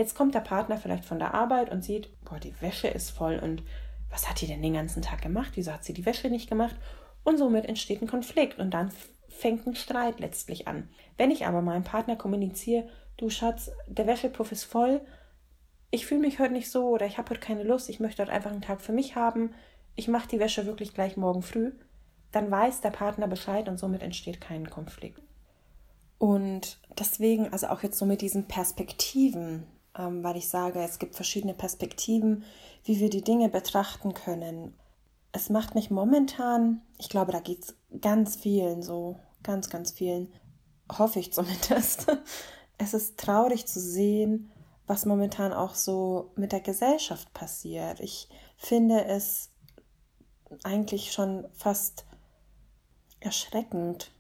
Jetzt 0.01 0.15
kommt 0.15 0.35
der 0.35 0.41
Partner 0.41 0.79
vielleicht 0.79 1.05
von 1.05 1.19
der 1.19 1.35
Arbeit 1.35 1.71
und 1.71 1.85
sieht, 1.85 2.09
boah, 2.25 2.41
die 2.41 2.59
Wäsche 2.63 2.89
ist 2.89 3.11
voll 3.11 3.39
und 3.39 3.63
was 4.09 4.31
hat 4.31 4.41
die 4.41 4.47
denn 4.47 4.63
den 4.63 4.73
ganzen 4.73 5.03
Tag 5.03 5.21
gemacht? 5.21 5.51
Wieso 5.57 5.75
hat 5.75 5.85
sie 5.85 5.93
die 5.93 6.07
Wäsche 6.07 6.31
nicht 6.31 6.49
gemacht? 6.49 6.75
Und 7.23 7.37
somit 7.37 7.67
entsteht 7.67 8.01
ein 8.01 8.09
Konflikt 8.09 8.59
und 8.59 8.71
dann 8.71 8.91
fängt 9.29 9.67
ein 9.67 9.77
Streit 9.77 10.19
letztlich 10.19 10.67
an. 10.67 10.89
Wenn 11.19 11.31
ich 11.31 11.45
aber 11.45 11.61
meinem 11.61 11.85
Partner 11.85 12.17
kommuniziere, 12.17 12.89
du 13.19 13.29
Schatz, 13.29 13.73
der 13.89 14.07
Wäschepuff 14.07 14.53
ist 14.53 14.65
voll, 14.65 15.03
ich 15.91 16.07
fühle 16.07 16.23
mich 16.23 16.39
heute 16.39 16.55
nicht 16.55 16.71
so 16.71 16.89
oder 16.89 17.05
ich 17.05 17.19
habe 17.19 17.29
heute 17.29 17.41
keine 17.41 17.65
Lust, 17.65 17.91
ich 17.91 18.01
möchte 18.01 18.23
heute 18.23 18.33
einfach 18.33 18.53
einen 18.53 18.63
Tag 18.63 18.81
für 18.81 18.95
mich 18.95 19.17
haben, 19.17 19.53
ich 19.97 20.09
mache 20.09 20.29
die 20.29 20.41
Wäsche 20.41 20.65
wirklich 20.65 20.95
gleich 20.95 21.19
morgen 21.19 21.43
früh, 21.43 21.73
dann 22.33 22.51
weiß 22.51 22.81
der 22.81 22.89
Partner 22.89 23.29
Bescheid 23.29 23.69
und 23.69 23.77
somit 23.77 24.01
entsteht 24.01 24.41
kein 24.41 24.71
Konflikt. 24.71 25.21
Und 26.17 26.79
deswegen, 26.99 27.53
also 27.53 27.67
auch 27.67 27.83
jetzt 27.83 27.99
so 27.99 28.07
mit 28.07 28.23
diesen 28.23 28.49
Perspektiven, 28.49 29.67
weil 29.95 30.37
ich 30.37 30.49
sage, 30.49 30.81
es 30.81 30.99
gibt 30.99 31.15
verschiedene 31.15 31.55
Perspektiven, 31.55 32.45
wie 32.85 33.01
wir 33.01 33.11
die 33.11 33.23
Dinge 33.25 33.49
betrachten 33.49 34.15
können. 34.15 34.75
Es 35.33 35.51
macht 35.51 35.75
mich 35.75 35.91
momentan, 35.91 36.83
ich 36.99 37.09
glaube, 37.09 37.33
da 37.33 37.41
geht 37.41 37.65
es 37.65 37.77
ganz 38.01 38.37
vielen 38.37 38.83
so, 38.83 39.17
ganz, 39.43 39.71
ganz 39.71 39.93
vielen, 39.93 40.33
hoffe 40.91 41.19
ich 41.19 41.33
zumindest. 41.33 42.07
Es 42.83 42.95
ist 42.95 43.19
traurig 43.19 43.67
zu 43.67 43.79
sehen, 43.79 44.51
was 44.87 45.05
momentan 45.05 45.53
auch 45.53 45.75
so 45.75 46.33
mit 46.35 46.51
der 46.51 46.63
Gesellschaft 46.63 47.31
passiert. 47.35 48.01
Ich 48.01 48.27
finde 48.57 49.05
es 49.05 49.51
eigentlich 50.65 51.13
schon 51.13 51.47
fast 51.53 52.07
erschreckend. 53.21 54.13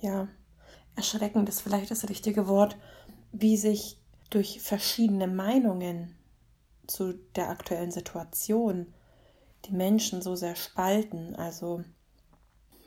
Ja, 0.00 0.28
erschreckend 0.96 1.48
ist 1.48 1.62
vielleicht 1.62 1.90
das 1.90 2.06
richtige 2.08 2.46
Wort, 2.46 2.76
wie 3.32 3.56
sich 3.56 3.98
durch 4.34 4.60
verschiedene 4.60 5.28
Meinungen 5.28 6.16
zu 6.86 7.14
der 7.36 7.50
aktuellen 7.50 7.92
Situation 7.92 8.92
die 9.66 9.72
Menschen 9.72 10.22
so 10.22 10.34
sehr 10.34 10.56
spalten. 10.56 11.34
Also 11.36 11.82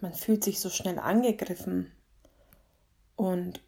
man 0.01 0.13
fühlt 0.13 0.43
sich 0.43 0.59
so 0.59 0.69
schnell 0.69 0.99
angegriffen 0.99 1.91
und 3.15 3.61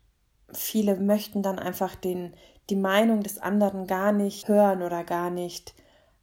viele 0.51 0.97
möchten 0.97 1.41
dann 1.41 1.57
einfach 1.57 1.95
den, 1.95 2.33
die 2.69 2.75
Meinung 2.75 3.23
des 3.23 3.37
anderen 3.37 3.87
gar 3.87 4.11
nicht 4.11 4.47
hören 4.47 4.83
oder 4.83 5.03
gar 5.03 5.29
nicht 5.29 5.73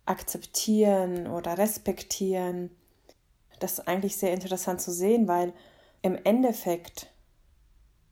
akzeptieren 0.04 1.26
oder 1.26 1.58
respektieren. 1.58 2.70
Das 3.60 3.78
ist 3.78 3.88
eigentlich 3.88 4.16
sehr 4.16 4.32
interessant 4.32 4.80
zu 4.80 4.92
sehen, 4.92 5.26
weil 5.26 5.52
im 6.02 6.16
Endeffekt 6.22 7.08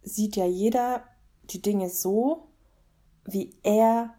sieht 0.03 0.35
ja 0.35 0.47
jeder 0.47 1.05
die 1.45 1.63
Dinge 1.63 1.91
so, 1.91 2.49
wie 3.25 3.57
er 3.63 4.15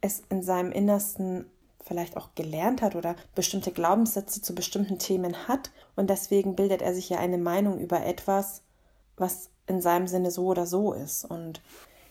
es 0.00 0.22
in 0.28 0.42
seinem 0.42 0.72
Innersten 0.72 1.46
vielleicht 1.84 2.16
auch 2.16 2.34
gelernt 2.34 2.82
hat 2.82 2.94
oder 2.94 3.14
bestimmte 3.34 3.72
Glaubenssätze 3.72 4.40
zu 4.40 4.54
bestimmten 4.54 4.98
Themen 4.98 5.48
hat 5.48 5.70
und 5.96 6.08
deswegen 6.08 6.56
bildet 6.56 6.82
er 6.82 6.94
sich 6.94 7.10
ja 7.10 7.18
eine 7.18 7.38
Meinung 7.38 7.78
über 7.78 8.04
etwas, 8.04 8.62
was 9.16 9.50
in 9.66 9.80
seinem 9.80 10.06
Sinne 10.06 10.30
so 10.30 10.46
oder 10.46 10.66
so 10.66 10.92
ist. 10.92 11.24
Und 11.24 11.62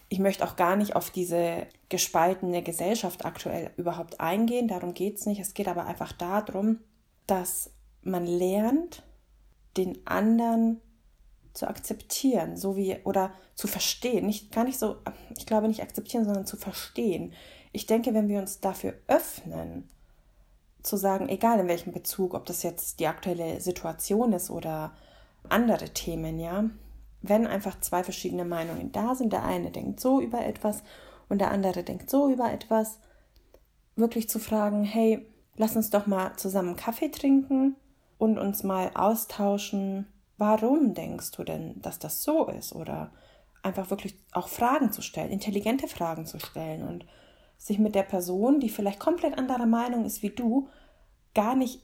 ich 0.10 0.20
möchte 0.20 0.44
auch 0.46 0.56
gar 0.56 0.76
nicht 0.76 0.96
auf 0.96 1.10
diese 1.10 1.68
gespaltene 1.90 2.62
Gesellschaft 2.62 3.26
aktuell 3.26 3.72
überhaupt 3.78 4.20
eingehen, 4.20 4.68
darum 4.68 4.94
geht 4.94 5.18
es 5.18 5.26
nicht. 5.26 5.40
Es 5.40 5.54
geht 5.54 5.68
aber 5.68 5.86
einfach 5.86 6.12
darum, 6.12 6.80
dass 7.28 7.72
man 8.02 8.26
lernt, 8.26 9.04
den 9.78 10.06
anderen 10.06 10.82
zu 11.54 11.68
akzeptieren, 11.68 12.58
so 12.58 12.76
wie 12.76 12.98
oder 13.04 13.32
zu 13.56 13.68
verstehen, 13.68 14.26
nicht 14.26 14.52
gar 14.52 14.64
nicht 14.64 14.80
so, 14.80 14.98
ich 15.38 15.46
glaube 15.46 15.68
nicht 15.68 15.84
akzeptieren, 15.84 16.26
sondern 16.26 16.46
zu 16.46 16.58
verstehen. 16.58 17.34
Ich 17.72 17.86
denke, 17.86 18.14
wenn 18.14 18.28
wir 18.28 18.40
uns 18.40 18.60
dafür 18.60 18.94
öffnen, 19.08 19.90
zu 20.82 20.98
sagen, 20.98 21.30
egal 21.30 21.60
in 21.60 21.68
welchem 21.68 21.94
Bezug, 21.94 22.34
ob 22.34 22.46
das 22.46 22.62
jetzt 22.64 23.00
die 23.00 23.08
aktuelle 23.08 23.62
Situation 23.62 24.34
ist 24.34 24.50
oder 24.50 24.94
andere 25.48 25.90
Themen, 25.90 26.40
ja, 26.40 26.66
wenn 27.22 27.48
einfach 27.48 27.80
zwei 27.80 28.04
verschiedene 28.04 28.46
Meinungen 28.46 28.92
da 28.92 29.16
sind, 29.16 29.32
der 29.32 29.44
eine 29.44 29.72
denkt 29.72 30.00
so 30.00 30.20
über 30.20 30.46
etwas 30.46 30.84
und 31.30 31.40
der 31.40 31.52
andere 31.52 31.84
denkt 31.84 32.10
so 32.10 32.30
über 32.30 32.52
etwas, 32.52 33.00
wirklich 33.96 34.28
zu 34.28 34.40
fragen, 34.40 34.84
hey, 34.84 35.26
lass 35.56 35.76
uns 35.76 35.90
doch 35.90 36.06
mal 36.06 36.36
zusammen 36.36 36.76
Kaffee 36.76 37.10
trinken 37.10 37.76
und 38.18 38.38
uns 38.38 38.64
mal 38.64 38.92
austauschen, 38.94 40.08
warum 40.38 40.94
denkst 40.94 41.32
du 41.32 41.44
denn, 41.44 41.82
dass 41.82 42.00
das 42.00 42.24
so 42.24 42.48
ist? 42.48 42.74
Oder 42.74 43.12
einfach 43.62 43.90
wirklich 43.90 44.18
auch 44.34 44.48
Fragen 44.48 44.92
zu 44.92 45.02
stellen, 45.02 45.32
intelligente 45.32 45.88
Fragen 45.88 46.26
zu 46.26 46.40
stellen 46.40 46.84
und 46.84 47.06
sich 47.58 47.80
mit 47.80 47.96
der 47.96 48.04
Person, 48.04 48.60
die 48.60 48.70
vielleicht 48.70 49.00
komplett 49.00 49.38
anderer 49.38 49.66
Meinung 49.66 50.06
ist 50.06 50.22
wie 50.22 50.32
du, 50.32 50.68
gar 51.34 51.56
nicht 51.56 51.82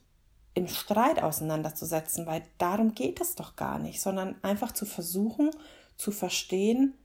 im 0.54 0.68
Streit 0.68 1.24
auseinanderzusetzen, 1.24 2.26
weil 2.26 2.44
darum 2.58 2.94
geht 2.94 3.22
es 3.22 3.36
doch 3.36 3.56
gar 3.56 3.80
nicht, 3.80 4.02
sondern 4.02 4.36
einfach 4.44 4.74
zu 4.74 4.86
versuchen 4.86 5.52
zu 5.96 6.12
verstehen, 6.12 6.98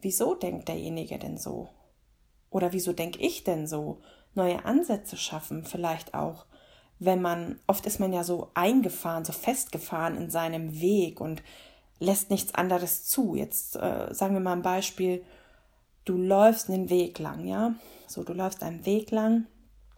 wieso 0.00 0.34
denkt 0.34 0.68
derjenige 0.68 1.18
denn 1.18 1.38
so? 1.38 1.68
Oder 2.50 2.72
wieso 2.72 2.92
denke 2.92 3.18
ich 3.18 3.44
denn 3.44 3.66
so? 3.66 4.00
Neue 4.34 4.64
Ansätze 4.64 5.16
schaffen, 5.16 5.64
vielleicht 5.64 6.14
auch, 6.14 6.46
wenn 7.04 7.20
man, 7.20 7.58
oft 7.66 7.86
ist 7.86 8.00
man 8.00 8.12
ja 8.12 8.22
so 8.22 8.50
eingefahren, 8.54 9.24
so 9.24 9.32
festgefahren 9.32 10.16
in 10.16 10.30
seinem 10.30 10.80
Weg 10.80 11.20
und 11.20 11.42
lässt 11.98 12.30
nichts 12.30 12.54
anderes 12.54 13.04
zu. 13.04 13.34
Jetzt 13.34 13.76
äh, 13.76 14.12
sagen 14.12 14.34
wir 14.34 14.40
mal 14.40 14.52
ein 14.52 14.62
Beispiel, 14.62 15.24
du 16.04 16.16
läufst 16.16 16.68
einen 16.68 16.90
Weg 16.90 17.18
lang, 17.18 17.46
ja? 17.46 17.74
So, 18.06 18.22
du 18.22 18.32
läufst 18.32 18.62
einen 18.62 18.84
Weg 18.86 19.10
lang 19.10 19.46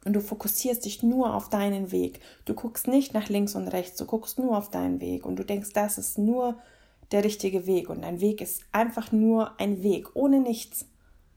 und 0.04 0.14
du 0.14 0.20
fokussierst 0.20 0.84
dich 0.84 1.02
nur 1.02 1.34
auf 1.34 1.48
deinen 1.48 1.92
Weg. 1.92 2.20
Du 2.44 2.54
guckst 2.54 2.88
nicht 2.88 3.12
nach 3.14 3.28
links 3.28 3.54
und 3.54 3.68
rechts, 3.68 3.96
du 3.96 4.06
guckst 4.06 4.38
nur 4.38 4.56
auf 4.56 4.70
deinen 4.70 5.00
Weg 5.00 5.26
und 5.26 5.36
du 5.36 5.44
denkst, 5.44 5.72
das 5.72 5.98
ist 5.98 6.18
nur 6.18 6.56
der 7.10 7.24
richtige 7.24 7.66
Weg 7.66 7.90
und 7.90 8.02
dein 8.02 8.20
Weg 8.20 8.40
ist 8.40 8.62
einfach 8.72 9.12
nur 9.12 9.58
ein 9.60 9.82
Weg, 9.82 10.14
ohne 10.14 10.40
nichts. 10.40 10.86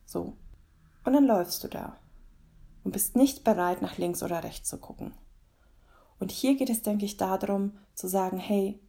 So. 0.05 0.33
Und 1.03 1.13
dann 1.13 1.25
läufst 1.25 1.63
du 1.63 1.67
da 1.67 1.97
und 2.83 2.91
bist 2.91 3.15
nicht 3.15 3.43
bereit, 3.43 3.81
nach 3.81 3.97
links 3.97 4.23
oder 4.23 4.43
rechts 4.43 4.69
zu 4.69 4.77
gucken. 4.77 5.13
Und 6.19 6.31
hier 6.31 6.55
geht 6.55 6.69
es, 6.69 6.81
denke 6.81 7.05
ich, 7.05 7.17
darum 7.17 7.77
zu 7.93 8.07
sagen, 8.07 8.37
hey, 8.37 8.79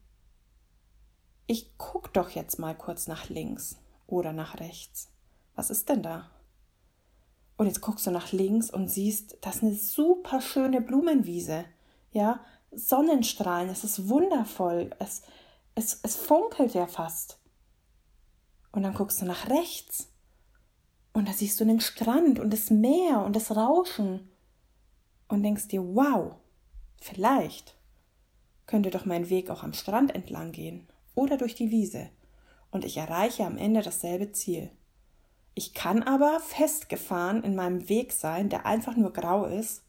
ich 1.47 1.77
guck 1.79 2.13
doch 2.13 2.31
jetzt 2.31 2.59
mal 2.59 2.77
kurz 2.77 3.07
nach 3.07 3.29
links 3.29 3.79
oder 4.07 4.33
nach 4.33 4.61
rechts. 4.61 5.11
Was 5.55 5.71
ist 5.71 5.89
denn 5.89 6.03
da? 6.03 6.31
Und 7.57 7.67
jetzt 7.67 7.81
guckst 7.81 8.07
du 8.07 8.11
nach 8.11 8.33
links 8.33 8.71
und 8.71 8.89
siehst, 8.89 9.39
das 9.41 9.57
ist 9.57 9.63
eine 9.63 9.75
super 9.75 10.41
schöne 10.41 10.81
Blumenwiese. 10.81 11.65
Ja, 12.13 12.41
Sonnenstrahlen, 12.71 13.69
es 13.69 13.83
ist 13.83 14.09
wundervoll. 14.09 14.91
Es, 14.99 15.23
es, 15.75 16.01
es 16.03 16.17
funkelt 16.17 16.75
ja 16.75 16.87
fast. 16.87 17.41
Und 18.71 18.83
dann 18.83 18.95
guckst 18.95 19.21
du 19.21 19.25
nach 19.25 19.49
rechts 19.49 20.09
und 21.13 21.29
da 21.29 21.33
siehst 21.33 21.59
du 21.59 21.65
den 21.65 21.81
Strand 21.81 22.39
und 22.39 22.53
das 22.53 22.71
Meer 22.71 23.23
und 23.25 23.35
das 23.35 23.57
Rauschen 23.57 24.31
und 25.27 25.43
denkst 25.43 25.69
dir, 25.69 25.83
wow, 25.83 26.37
vielleicht 27.01 27.75
könnte 28.67 28.91
doch 28.91 29.05
mein 29.05 29.31
Weg 29.31 29.51
auch 29.51 29.63
am 29.63 29.73
Strand 29.73 30.15
entlang 30.15 30.53
gehen 30.53 30.87
oder 31.15 31.37
durch 31.37 31.55
die 31.55 31.71
Wiese 31.71 32.11
und 32.71 32.85
ich 32.85 32.97
erreiche 32.97 33.45
am 33.45 33.57
Ende 33.57 33.83
dasselbe 33.83 34.33
Ziel. 34.33 34.71
Ich 35.55 35.75
kann 35.75 36.03
aber 36.03 36.39
festgefahren 36.41 37.43
in 37.43 37.57
meinem 37.57 37.89
Weg 37.89 38.13
sein, 38.13 38.49
der 38.49 38.67
einfach 38.67 38.97
nur 38.97 39.13
grau 39.13 39.47
ist 39.47 39.83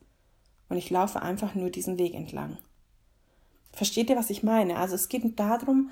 und 0.69 0.77
ich 0.77 0.89
laufe 0.89 1.21
einfach 1.21 1.55
nur 1.55 1.69
diesen 1.69 1.97
Weg 1.99 2.15
entlang. 2.15 2.57
Versteht 3.71 4.09
ihr, 4.09 4.17
was 4.17 4.29
ich 4.29 4.43
meine? 4.43 4.77
Also 4.77 4.95
es 4.95 5.09
geht 5.09 5.39
darum, 5.39 5.91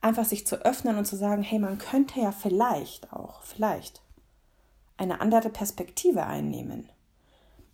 einfach 0.00 0.24
sich 0.24 0.46
zu 0.46 0.64
öffnen 0.64 0.96
und 0.96 1.04
zu 1.04 1.16
sagen, 1.16 1.42
hey, 1.42 1.58
man 1.58 1.78
könnte 1.78 2.20
ja 2.20 2.32
vielleicht 2.32 3.12
auch, 3.12 3.42
vielleicht 3.42 4.00
eine 4.96 5.20
andere 5.20 5.50
Perspektive 5.50 6.24
einnehmen. 6.24 6.88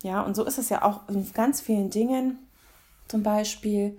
Ja, 0.03 0.21
und 0.21 0.35
so 0.35 0.43
ist 0.43 0.57
es 0.57 0.69
ja 0.69 0.83
auch 0.83 1.07
in 1.09 1.31
ganz 1.33 1.61
vielen 1.61 1.89
Dingen, 1.89 2.37
zum 3.07 3.23
Beispiel, 3.23 3.97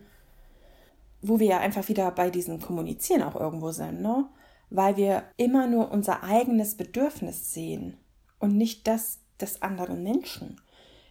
wo 1.23 1.38
wir 1.38 1.47
ja 1.47 1.59
einfach 1.59 1.88
wieder 1.88 2.11
bei 2.11 2.31
diesem 2.31 2.61
Kommunizieren 2.61 3.23
auch 3.23 3.37
irgendwo 3.37 3.71
sind, 3.73 4.01
ne? 4.01 4.27
weil 4.71 4.97
wir 4.97 5.25
immer 5.37 5.66
nur 5.66 5.90
unser 5.90 6.23
eigenes 6.23 6.77
Bedürfnis 6.77 7.53
sehen 7.53 7.97
und 8.38 8.57
nicht 8.57 8.87
das 8.87 9.21
des 9.40 9.62
anderen 9.62 10.03
Menschen. 10.03 10.61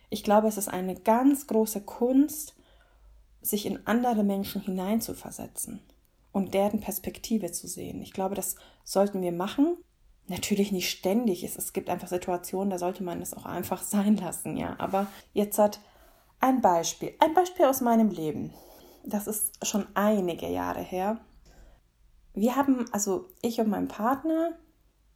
Ich 0.09 0.23
glaube, 0.23 0.47
es 0.47 0.57
ist 0.57 0.67
eine 0.67 0.95
ganz 0.95 1.47
große 1.47 1.81
Kunst, 1.81 2.55
sich 3.41 3.65
in 3.65 3.85
andere 3.85 4.23
Menschen 4.23 4.61
hineinzuversetzen 4.61 5.79
und 6.31 6.53
deren 6.53 6.79
Perspektive 6.79 7.51
zu 7.51 7.67
sehen. 7.67 8.01
Ich 8.01 8.13
glaube, 8.13 8.35
das 8.35 8.55
sollten 8.83 9.21
wir 9.21 9.31
machen. 9.31 9.77
Natürlich 10.27 10.71
nicht 10.71 10.89
ständig. 10.89 11.43
Es, 11.43 11.71
gibt 11.71 11.89
einfach 11.89 12.07
Situationen, 12.07 12.71
da 12.71 12.79
sollte 12.79 13.03
man 13.03 13.21
es 13.21 13.33
auch 13.35 13.45
einfach 13.45 13.83
sein 13.83 14.17
lassen, 14.17 14.57
ja. 14.57 14.75
Aber 14.79 15.07
jetzt 15.33 15.59
hat 15.59 15.79
ein 16.39 16.61
Beispiel, 16.61 17.13
ein 17.19 17.33
Beispiel 17.33 17.65
aus 17.65 17.81
meinem 17.81 18.09
Leben. 18.09 18.53
Das 19.03 19.27
ist 19.27 19.65
schon 19.65 19.87
einige 19.93 20.47
Jahre 20.47 20.81
her 20.81 21.19
wir 22.35 22.55
haben, 22.57 22.85
also 22.91 23.29
ich 23.41 23.59
und 23.59 23.69
mein 23.69 23.87
Partner, 23.87 24.51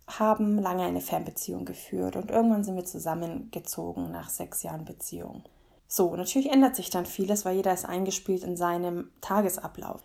haben 0.08 0.58
lange 0.58 0.84
eine 0.84 1.02
Fernbeziehung 1.02 1.66
geführt 1.66 2.16
und 2.16 2.32
irgendwann 2.32 2.64
sind 2.64 2.76
wir 2.76 2.86
zusammengezogen 2.86 4.10
nach 4.10 4.30
sechs 4.30 4.64
Jahren 4.64 4.86
Beziehung. 4.86 5.44
So, 5.88 6.16
natürlich 6.16 6.52
ändert 6.52 6.76
sich 6.76 6.90
dann 6.90 7.06
vieles, 7.06 7.46
weil 7.46 7.58
jeder 7.58 7.74
ist 7.74 7.86
eingespielt 7.86 8.44
in 8.44 8.58
seinem 8.58 9.12
Tagesablauf. 9.22 10.02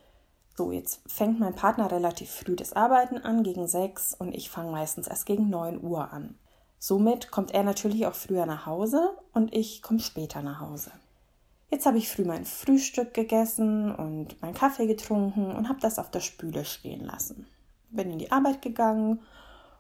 So, 0.57 0.73
jetzt 0.73 1.01
fängt 1.07 1.41
mein 1.41 1.55
Partner 1.55 1.91
relativ 1.91 2.31
früh 2.31 2.55
das 2.55 2.75
Arbeiten 2.75 3.17
an, 3.17 3.45
gegen 3.45 3.67
sechs, 3.67 4.13
und 4.13 4.35
ich 4.35 4.51
fange 4.51 4.73
meistens 4.73 5.07
erst 5.07 5.25
gegen 5.25 5.49
neun 5.49 5.83
Uhr 5.83 6.13
an. 6.13 6.39
Somit 6.79 7.31
kommt 7.31 7.53
er 7.53 7.63
natürlich 7.63 8.07
auch 8.07 8.15
früher 8.15 8.45
nach 8.45 8.67
Hause 8.67 9.17
und 9.33 9.55
ich 9.55 9.81
komme 9.81 10.01
später 10.01 10.43
nach 10.43 10.61
Hause. 10.61 10.91
Jetzt 11.75 11.87
habe 11.87 11.99
ich 11.99 12.09
früh 12.09 12.23
mein 12.23 12.45
Frühstück 12.45 13.15
gegessen 13.15 13.93
und 13.93 14.41
meinen 14.41 14.55
Kaffee 14.55 14.87
getrunken 14.87 15.51
und 15.51 15.69
habe 15.69 15.81
das 15.81 15.99
auf 15.99 16.09
der 16.09 16.21
Spüle 16.21 16.65
stehen 16.65 17.05
lassen. 17.05 17.49
Bin 17.91 18.13
in 18.13 18.21
die 18.21 18.31
Arbeit 18.31 18.63
gegangen, 18.63 19.21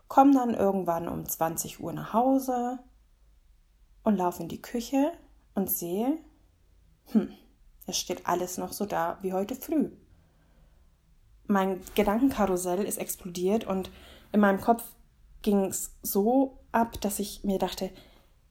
komme 0.08 0.32
dann 0.34 0.54
irgendwann 0.54 1.06
um 1.06 1.24
20 1.24 1.78
Uhr 1.78 1.92
nach 1.92 2.12
Hause 2.12 2.80
und 4.02 4.16
laufe 4.16 4.42
in 4.42 4.48
die 4.48 4.60
Küche 4.60 5.12
und 5.54 5.70
sehe, 5.70 6.18
hm, 7.12 7.32
es 7.86 7.96
steht 7.96 8.26
alles 8.26 8.58
noch 8.58 8.72
so 8.72 8.86
da 8.86 9.18
wie 9.22 9.32
heute 9.32 9.54
früh. 9.54 9.92
Mein 11.46 11.80
Gedankenkarussell 11.94 12.82
ist 12.82 12.98
explodiert 12.98 13.68
und 13.68 13.88
in 14.32 14.40
meinem 14.40 14.60
Kopf 14.60 14.82
ging 15.42 15.66
es 15.66 15.94
so 16.02 16.58
ab, 16.72 17.00
dass 17.02 17.20
ich 17.20 17.44
mir 17.44 17.60
dachte, 17.60 17.90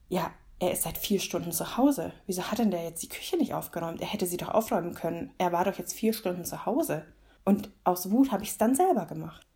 ja, 0.08 0.32
er 0.58 0.72
ist 0.72 0.82
seit 0.82 0.98
vier 0.98 1.20
Stunden 1.20 1.52
zu 1.52 1.76
Hause. 1.76 2.12
Wieso 2.26 2.50
hat 2.50 2.58
denn 2.58 2.70
der 2.70 2.84
jetzt 2.84 3.02
die 3.02 3.08
Küche 3.08 3.36
nicht 3.36 3.54
aufgeräumt? 3.54 4.00
Er 4.00 4.06
hätte 4.06 4.26
sie 4.26 4.36
doch 4.36 4.48
aufräumen 4.48 4.94
können. 4.94 5.32
Er 5.38 5.52
war 5.52 5.64
doch 5.64 5.78
jetzt 5.78 5.94
vier 5.94 6.12
Stunden 6.12 6.44
zu 6.44 6.64
Hause. 6.64 7.04
Und 7.44 7.70
aus 7.82 8.10
Wut 8.10 8.32
habe 8.32 8.44
ich 8.44 8.50
es 8.50 8.58
dann 8.58 8.74
selber 8.74 9.06
gemacht. 9.06 9.46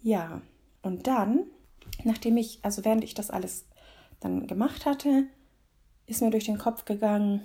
Ja, 0.00 0.40
und 0.82 1.06
dann, 1.06 1.46
nachdem 2.04 2.36
ich, 2.36 2.60
also 2.62 2.84
während 2.84 3.04
ich 3.04 3.14
das 3.14 3.30
alles 3.30 3.66
dann 4.20 4.46
gemacht 4.46 4.86
hatte, 4.86 5.26
ist 6.06 6.22
mir 6.22 6.30
durch 6.30 6.44
den 6.44 6.58
Kopf 6.58 6.84
gegangen, 6.84 7.42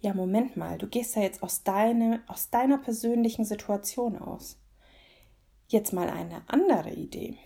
ja, 0.00 0.12
Moment 0.12 0.56
mal, 0.56 0.76
du 0.76 0.86
gehst 0.86 1.16
ja 1.16 1.22
jetzt 1.22 1.42
aus, 1.42 1.62
deine, 1.62 2.22
aus 2.26 2.50
deiner 2.50 2.78
persönlichen 2.78 3.44
Situation 3.44 4.18
aus. 4.18 4.58
Jetzt 5.68 5.92
mal 5.92 6.10
eine 6.10 6.42
andere 6.46 6.90
Idee. 6.90 7.38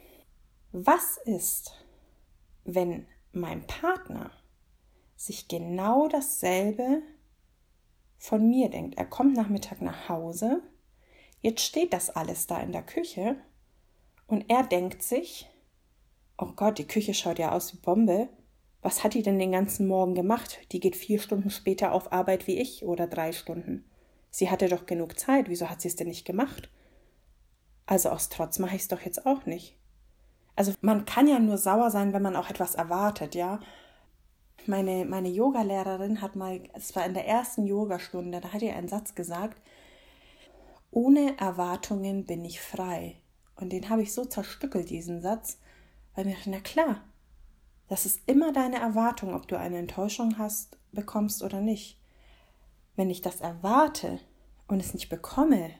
Was 0.72 1.18
ist, 1.24 1.72
wenn 2.64 3.06
mein 3.32 3.66
Partner 3.66 4.30
sich 5.16 5.48
genau 5.48 6.08
dasselbe 6.08 7.02
von 8.18 8.48
mir 8.48 8.68
denkt? 8.68 8.98
Er 8.98 9.06
kommt 9.06 9.36
nach 9.36 9.48
Mittag 9.48 9.80
nach 9.80 10.08
Hause, 10.08 10.62
jetzt 11.40 11.62
steht 11.62 11.92
das 11.92 12.10
alles 12.10 12.46
da 12.46 12.60
in 12.60 12.72
der 12.72 12.82
Küche 12.82 13.36
und 14.26 14.48
er 14.48 14.62
denkt 14.62 15.02
sich, 15.02 15.48
oh 16.36 16.52
Gott, 16.54 16.78
die 16.78 16.86
Küche 16.86 17.14
schaut 17.14 17.38
ja 17.38 17.52
aus 17.52 17.72
wie 17.72 17.78
Bombe, 17.78 18.28
was 18.80 19.02
hat 19.02 19.14
die 19.14 19.22
denn 19.22 19.38
den 19.38 19.52
ganzen 19.52 19.88
Morgen 19.88 20.14
gemacht? 20.14 20.60
Die 20.72 20.80
geht 20.80 20.94
vier 20.94 21.18
Stunden 21.18 21.50
später 21.50 21.92
auf 21.92 22.12
Arbeit 22.12 22.46
wie 22.46 22.58
ich 22.58 22.84
oder 22.84 23.06
drei 23.06 23.32
Stunden. 23.32 23.84
Sie 24.30 24.50
hatte 24.50 24.68
doch 24.68 24.86
genug 24.86 25.18
Zeit, 25.18 25.48
wieso 25.48 25.68
hat 25.68 25.80
sie 25.80 25.88
es 25.88 25.96
denn 25.96 26.08
nicht 26.08 26.24
gemacht? 26.24 26.70
Also 27.86 28.10
aus 28.10 28.28
Trotz 28.28 28.58
mache 28.58 28.76
ich 28.76 28.82
es 28.82 28.88
doch 28.88 29.00
jetzt 29.00 29.26
auch 29.26 29.46
nicht. 29.46 29.77
Also 30.58 30.72
man 30.80 31.04
kann 31.04 31.28
ja 31.28 31.38
nur 31.38 31.56
sauer 31.56 31.92
sein, 31.92 32.12
wenn 32.12 32.22
man 32.22 32.34
auch 32.34 32.50
etwas 32.50 32.74
erwartet, 32.74 33.36
ja. 33.36 33.60
Meine, 34.66 35.04
meine 35.04 35.28
Yogalehrerin 35.28 36.20
hat 36.20 36.34
mal, 36.34 36.60
es 36.72 36.96
war 36.96 37.06
in 37.06 37.14
der 37.14 37.28
ersten 37.28 37.64
Yogastunde, 37.64 38.40
da 38.40 38.52
hat 38.52 38.62
ihr 38.62 38.74
einen 38.74 38.88
Satz 38.88 39.14
gesagt, 39.14 39.62
ohne 40.90 41.38
Erwartungen 41.38 42.26
bin 42.26 42.44
ich 42.44 42.60
frei. 42.60 43.20
Und 43.54 43.72
den 43.72 43.88
habe 43.88 44.02
ich 44.02 44.12
so 44.12 44.24
zerstückelt, 44.24 44.90
diesen 44.90 45.20
Satz, 45.20 45.60
weil 46.16 46.24
mir 46.24 46.34
na 46.46 46.58
klar, 46.58 47.04
das 47.86 48.04
ist 48.04 48.22
immer 48.26 48.52
deine 48.52 48.80
Erwartung, 48.80 49.34
ob 49.34 49.46
du 49.46 49.56
eine 49.56 49.78
Enttäuschung 49.78 50.38
hast, 50.38 50.76
bekommst 50.90 51.44
oder 51.44 51.60
nicht. 51.60 52.00
Wenn 52.96 53.10
ich 53.10 53.22
das 53.22 53.40
erwarte 53.40 54.18
und 54.66 54.80
es 54.80 54.92
nicht 54.92 55.08
bekomme, 55.08 55.70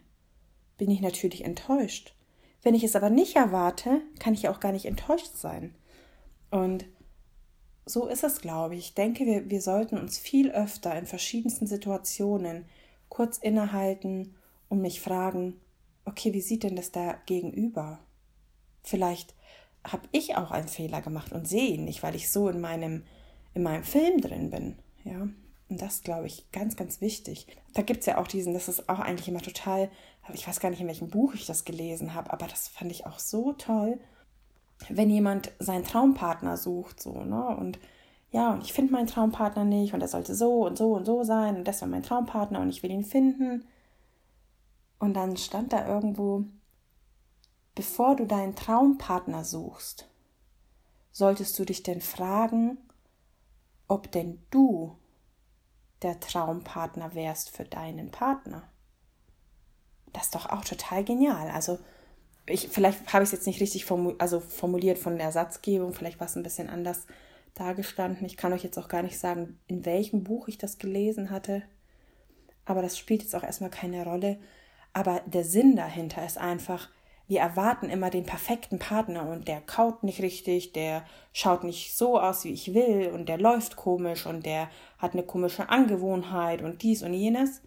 bin 0.77 0.89
ich 0.89 1.01
natürlich 1.01 1.45
enttäuscht. 1.45 2.15
Wenn 2.63 2.75
ich 2.75 2.85
es 2.85 2.97
aber 2.97 3.11
nicht 3.11 3.37
erwarte, 3.37 4.03
kann 4.19 4.35
ich 4.35 4.49
auch 4.49 4.61
gar 4.61 4.73
nicht 4.73 4.87
enttäuscht 4.87 5.37
sein. 5.37 5.75
Und 6.51 6.87
so 7.87 8.07
ist 8.07 8.25
es, 8.25 8.41
glaube 8.41 8.75
ich. 8.75 8.81
Ich 8.81 8.95
denke, 8.95 9.27
wir, 9.27 9.49
wir 9.49 9.63
sollten 9.63 9.99
uns 9.99 10.19
viel 10.19 10.51
öfter 10.51 10.97
in 10.99 11.07
verschiedensten 11.07 11.67
Situationen 11.67 12.67
kurz 13.09 13.39
innehalten 13.39 14.35
und 14.69 14.83
mich 14.83 15.01
fragen, 15.01 15.61
okay, 16.05 16.35
wie 16.35 16.41
sieht 16.41 16.63
denn 16.63 16.77
das 16.77 16.93
da 16.93 17.17
gegenüber? 17.27 18.01
Vielleicht 18.83 19.35
habe 19.85 20.09
ich 20.13 20.37
auch 20.37 20.51
einen 20.51 20.69
Fehler 20.69 21.01
gemacht 21.01 21.33
und 21.33 21.49
sehe 21.49 21.75
ihn 21.75 21.85
nicht, 21.85 22.03
weil 22.03 22.15
ich 22.15 22.31
so 22.31 22.49
in 22.49 22.61
meinem, 22.61 23.05
in 23.55 23.63
meinem 23.63 23.85
Film 23.85 24.21
drin 24.21 24.51
bin. 24.51 24.77
Ja. 25.05 25.29
Das 25.79 26.03
glaube 26.03 26.27
ich 26.27 26.51
ganz, 26.53 26.77
ganz 26.77 27.01
wichtig. 27.01 27.47
Da 27.75 27.83
gibt 27.83 28.01
es 28.01 28.07
ja 28.07 28.19
auch 28.19 28.27
diesen, 28.27 28.55
das 28.55 28.69
ist 28.69 28.89
auch 28.89 28.99
eigentlich 28.99 29.29
immer 29.29 29.41
total, 29.41 29.91
ich 30.33 30.47
weiß 30.47 30.61
gar 30.61 30.71
nicht, 30.71 30.81
in 30.81 30.87
welchem 30.87 31.09
Buch 31.09 31.35
ich 31.35 31.47
das 31.47 31.65
gelesen 31.65 32.15
habe, 32.15 32.33
aber 32.33 32.47
das 32.47 32.69
fand 32.69 32.91
ich 32.91 33.07
auch 33.07 33.19
so 33.19 33.53
toll, 33.53 33.99
wenn 34.89 35.11
jemand 35.11 35.53
seinen 35.59 35.85
Traumpartner 35.85 36.57
sucht, 36.57 37.01
so, 37.01 37.25
ne? 37.25 37.57
Und 37.57 37.79
ja, 38.31 38.53
und 38.53 38.63
ich 38.63 38.73
finde 38.75 38.93
meinen 38.93 39.07
Traumpartner 39.07 39.65
nicht 39.65 39.95
und 39.95 40.03
er 40.03 40.09
sollte 40.09 40.35
so 40.35 40.67
und 40.67 40.77
so 40.77 40.93
und 40.93 41.07
so 41.07 41.25
sein 41.25 41.57
und 41.57 41.65
das 41.67 41.81
war 41.81 41.89
mein 41.89 42.03
Traumpartner 42.03 42.61
und 42.61 42.69
ich 42.69 42.83
will 42.83 42.91
ihn 42.91 43.05
finden. 43.05 43.65
Und 44.99 45.15
dann 45.15 45.37
stand 45.37 45.73
da 45.73 45.87
irgendwo, 45.89 46.45
Bevor 47.79 48.17
du 48.17 48.27
deinen 48.27 48.57
Traumpartner 48.57 49.45
suchst, 49.45 50.09
solltest 51.13 51.57
du 51.57 51.65
dich 51.65 51.85
denn 51.85 52.01
fragen, 52.01 52.77
ob 53.87 54.11
denn 54.11 54.43
du 54.51 54.97
der 56.03 56.21
Traumpartner 56.21 57.15
wärst 57.15 57.51
für 57.51 57.65
deinen 57.65 58.11
Partner. 58.11 58.69
Das 60.13 60.25
ist 60.25 60.35
doch 60.35 60.47
auch 60.47 60.65
total 60.65 61.05
genial. 61.05 61.51
Also, 61.51 61.79
ich, 62.47 62.69
vielleicht 62.69 63.13
habe 63.13 63.25
ich 63.25 63.29
es 63.29 63.33
jetzt 63.33 63.47
nicht 63.47 63.61
richtig 63.61 63.85
formu 63.85 64.15
also 64.19 64.41
formuliert 64.41 64.99
von 64.99 65.19
der 65.19 65.33
Satzgebung, 65.33 65.93
vielleicht 65.93 66.19
war 66.19 66.27
es 66.27 66.37
ein 66.37 66.43
bisschen 66.43 66.71
anders 66.71 67.07
dargestanden. 67.55 68.27
Ich 68.27 68.37
kann 68.37 68.53
euch 68.53 68.65
jetzt 68.65 68.79
auch 68.79 68.89
gar 68.89 69.03
nicht 69.03 69.19
sagen, 69.19 69.59
in 69.67 69.85
welchem 69.85 70.25
Buch 70.25 70.49
ich 70.49 70.59
das 70.59 70.79
gelesen 70.79 71.31
hatte. 71.31 71.63
Aber 72.65 72.83
das 72.83 72.97
spielt 72.97 73.23
jetzt 73.23 73.35
auch 73.35 73.43
erstmal 73.43 73.71
keine 73.71 74.05
Rolle. 74.05 74.39
Aber 74.93 75.21
der 75.27 75.45
Sinn 75.45 75.77
dahinter 75.77 76.25
ist 76.25 76.39
einfach, 76.39 76.89
wir 77.29 77.41
erwarten 77.41 77.91
immer 77.91 78.09
den 78.09 78.25
perfekten 78.25 78.79
Partner 78.79 79.29
und 79.29 79.49
der 79.49 79.61
kaut 79.61 80.03
nicht 80.03 80.23
richtig, 80.23 80.73
der 80.73 81.05
schaut 81.35 81.63
nicht 81.63 81.95
so 81.95 82.19
aus, 82.19 82.45
wie 82.45 82.53
ich 82.53 82.73
will 82.73 83.11
und 83.13 83.29
der 83.29 83.37
läuft 83.37 83.77
komisch 83.77 84.25
und 84.25 84.47
der 84.47 84.71
hat 84.97 85.13
eine 85.13 85.23
komische 85.23 85.69
Angewohnheit 85.69 86.63
und 86.63 86.83
dies 86.83 87.03
und 87.03 87.13
jenes, 87.13 87.61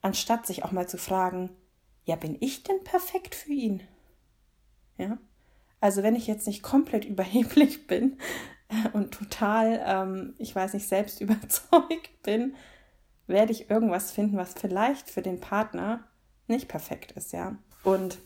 anstatt 0.00 0.46
sich 0.46 0.64
auch 0.64 0.72
mal 0.72 0.88
zu 0.88 0.96
fragen, 0.96 1.50
ja, 2.04 2.16
bin 2.16 2.38
ich 2.40 2.62
denn 2.64 2.82
perfekt 2.84 3.34
für 3.34 3.52
ihn? 3.52 3.82
Ja? 4.96 5.18
Also 5.78 6.02
wenn 6.02 6.16
ich 6.16 6.26
jetzt 6.26 6.46
nicht 6.46 6.62
komplett 6.62 7.04
überheblich 7.04 7.86
bin 7.86 8.16
und 8.94 9.12
total, 9.12 9.82
ähm, 9.86 10.34
ich 10.38 10.56
weiß 10.56 10.72
nicht, 10.72 10.88
selbst 10.88 11.20
überzeugt 11.20 12.22
bin, 12.22 12.54
werde 13.26 13.52
ich 13.52 13.68
irgendwas 13.68 14.10
finden, 14.10 14.38
was 14.38 14.54
vielleicht 14.54 15.10
für 15.10 15.20
den 15.20 15.38
Partner 15.38 16.02
nicht 16.48 16.68
perfekt 16.68 17.12
ist, 17.12 17.32
ja. 17.32 17.56
Und 17.84 18.18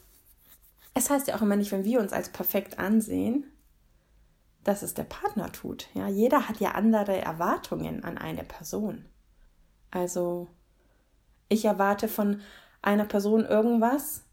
es 0.97 1.11
heißt 1.11 1.29
ja 1.29 1.37
auch 1.37 1.43
immer 1.43 1.57
nicht, 1.57 1.73
wenn 1.73 1.85
wir 1.85 2.01
uns 2.01 2.15
als 2.15 2.31
perfekt 2.31 2.79
ansehen, 2.79 3.45
dass 4.65 4.81
es 4.81 4.95
der 4.95 5.05
Partner 5.05 5.53
tut. 5.53 5.89
Ja, 5.93 6.09
jeder 6.09 6.49
hat 6.49 6.59
ja 6.59 6.71
andere 6.71 7.21
Erwartungen 7.21 8.03
an 8.03 8.17
eine 8.17 8.45
Person. 8.45 9.05
Also, 9.91 10.49
ich 11.51 11.67
erwarte 11.67 12.09
von 12.09 12.41
einer 12.81 13.05
Person 13.05 13.45
irgendwas 13.45 14.25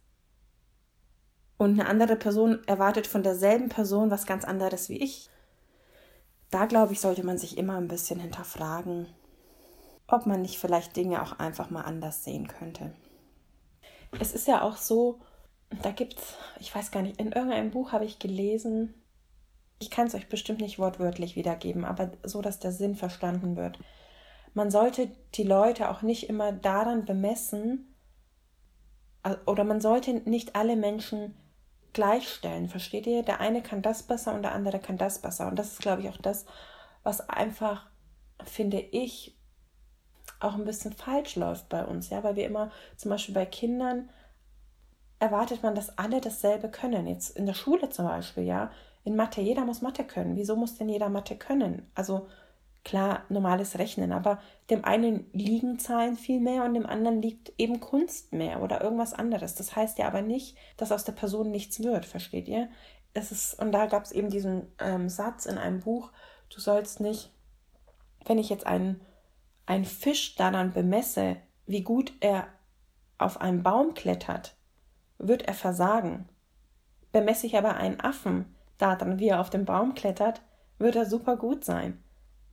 und 1.58 1.72
eine 1.72 1.90
andere 1.90 2.16
Person 2.16 2.66
erwartet 2.66 3.08
von 3.08 3.24
derselben 3.24 3.68
Person 3.68 4.10
was 4.10 4.26
ganz 4.26 4.46
anderes 4.46 4.88
wie 4.88 5.04
ich. 5.04 5.30
Da 6.50 6.66
glaube 6.66 6.94
ich, 6.94 7.02
sollte 7.02 7.26
man 7.26 7.38
sich 7.38 7.58
immer 7.58 7.76
ein 7.76 7.90
bisschen 7.90 8.22
hinterfragen, 8.22 9.08
ob 10.08 10.26
man 10.28 10.42
nicht 10.42 10.60
vielleicht 10.60 10.96
Dinge 10.96 11.24
auch 11.24 11.40
einfach 11.40 11.70
mal 11.70 11.82
anders 11.82 12.24
sehen 12.24 12.48
könnte. 12.48 12.94
Es 14.18 14.34
ist 14.34 14.48
ja 14.48 14.62
auch 14.62 14.78
so, 14.78 15.20
da 15.82 15.92
gibt 15.92 16.20
es, 16.20 16.36
ich 16.60 16.74
weiß 16.74 16.92
gar 16.92 17.02
nicht, 17.02 17.20
in 17.20 17.32
irgendeinem 17.32 17.72
Buch 17.72 17.92
habe 17.92 18.06
ich 18.06 18.20
gelesen, 18.20 18.94
ich 19.80 19.90
kann 19.90 20.08
es 20.08 20.16
euch 20.16 20.30
bestimmt 20.30 20.62
nicht 20.62 20.80
wortwörtlich 20.80 21.36
wiedergeben, 21.36 21.86
aber 21.86 22.12
so, 22.24 22.42
dass 22.42 22.60
der 22.60 22.72
Sinn 22.72 22.96
verstanden 22.96 23.56
wird. 23.56 23.80
Man 24.54 24.72
sollte 24.72 25.10
die 25.36 25.44
Leute 25.44 25.90
auch 25.90 26.02
nicht 26.02 26.30
immer 26.30 26.52
daran 26.52 27.06
bemessen, 27.06 27.94
oder 29.46 29.64
man 29.64 29.80
sollte 29.80 30.14
nicht 30.30 30.56
alle 30.56 30.76
Menschen 30.76 31.36
gleichstellen, 31.94 32.68
versteht 32.68 33.08
ihr? 33.08 33.24
Der 33.24 33.40
eine 33.40 33.62
kann 33.62 33.82
das 33.82 34.04
besser 34.04 34.34
und 34.34 34.42
der 34.42 34.54
andere 34.54 34.80
kann 34.80 34.98
das 34.98 35.20
besser. 35.20 35.48
Und 35.48 35.58
das 35.58 35.74
ist, 35.74 35.82
glaube 35.82 36.02
ich, 36.02 36.10
auch 36.10 36.18
das, 36.18 36.46
was 37.04 37.30
einfach, 37.30 37.88
finde 38.44 38.80
ich, 38.80 39.38
auch 40.40 40.56
ein 40.56 40.66
bisschen 40.66 40.92
falsch 40.94 41.36
läuft 41.36 41.70
bei 41.70 41.86
uns, 41.86 42.10
ja, 42.10 42.24
weil 42.24 42.36
wir 42.36 42.46
immer 42.46 42.72
zum 42.98 43.12
Beispiel 43.12 43.36
bei 43.36 43.46
Kindern 43.46 44.10
erwartet 45.24 45.64
man, 45.64 45.74
dass 45.74 45.98
alle 45.98 46.20
dasselbe 46.20 46.70
können. 46.70 47.08
Jetzt 47.08 47.38
in 47.38 47.46
der 47.46 47.54
Schule 47.54 47.90
zum 47.90 48.06
Beispiel, 48.06 48.44
ja. 48.44 48.72
In 49.06 49.16
Mathe, 49.16 49.40
jeder 49.40 49.64
muss 49.64 49.82
Mathe 49.82 50.04
können. 50.04 50.36
Wieso 50.36 50.58
muss 50.58 50.78
denn 50.78 50.90
jeder 50.90 51.08
Mathe 51.08 51.38
können? 51.38 51.90
Also 51.96 52.28
klar, 52.84 53.24
normales 53.30 53.80
Rechnen, 53.80 54.12
aber 54.12 54.40
dem 54.70 54.84
einen 54.84 55.30
liegen 55.32 55.80
Zahlen 55.80 56.18
viel 56.18 56.42
mehr 56.42 56.66
und 56.66 56.74
dem 56.74 56.86
anderen 56.86 57.22
liegt 57.22 57.54
eben 57.58 57.80
Kunst 57.80 58.34
mehr 58.34 58.62
oder 58.62 58.82
irgendwas 58.82 59.14
anderes. 59.14 59.56
Das 59.56 59.78
heißt 59.78 59.98
ja 59.98 60.08
aber 60.08 60.22
nicht, 60.22 60.58
dass 60.76 60.92
aus 60.92 61.06
der 61.06 61.14
Person 61.14 61.52
nichts 61.52 61.82
wird, 61.82 62.06
versteht 62.06 62.50
ihr? 62.50 62.68
Es 63.14 63.32
ist, 63.32 63.58
und 63.62 63.72
da 63.72 63.86
gab 63.86 64.04
es 64.04 64.12
eben 64.12 64.30
diesen 64.30 64.68
ähm, 64.80 65.08
Satz 65.08 65.46
in 65.46 65.58
einem 65.58 65.80
Buch, 65.80 66.12
du 66.54 66.60
sollst 66.60 67.00
nicht, 67.00 67.32
wenn 68.26 68.38
ich 68.38 68.50
jetzt 68.50 68.68
einen, 68.68 69.00
einen 69.66 69.86
Fisch 69.86 70.36
daran 70.36 70.74
bemesse, 70.74 71.38
wie 71.66 71.84
gut 71.84 72.12
er 72.20 72.48
auf 73.18 73.40
einen 73.40 73.64
Baum 73.64 73.94
klettert, 73.94 74.56
wird 75.28 75.44
er 75.44 75.54
versagen. 75.54 76.28
Bemesse 77.12 77.48
ich 77.48 77.58
aber 77.58 77.76
einen 77.76 78.00
Affen 78.00 78.54
daran, 78.78 79.20
wie 79.20 79.30
er 79.30 79.40
auf 79.40 79.50
den 79.50 79.66
Baum 79.66 79.94
klettert, 79.96 80.42
wird 80.80 80.96
er 80.96 81.06
super 81.06 81.38
gut 81.38 81.64
sein. 81.64 82.04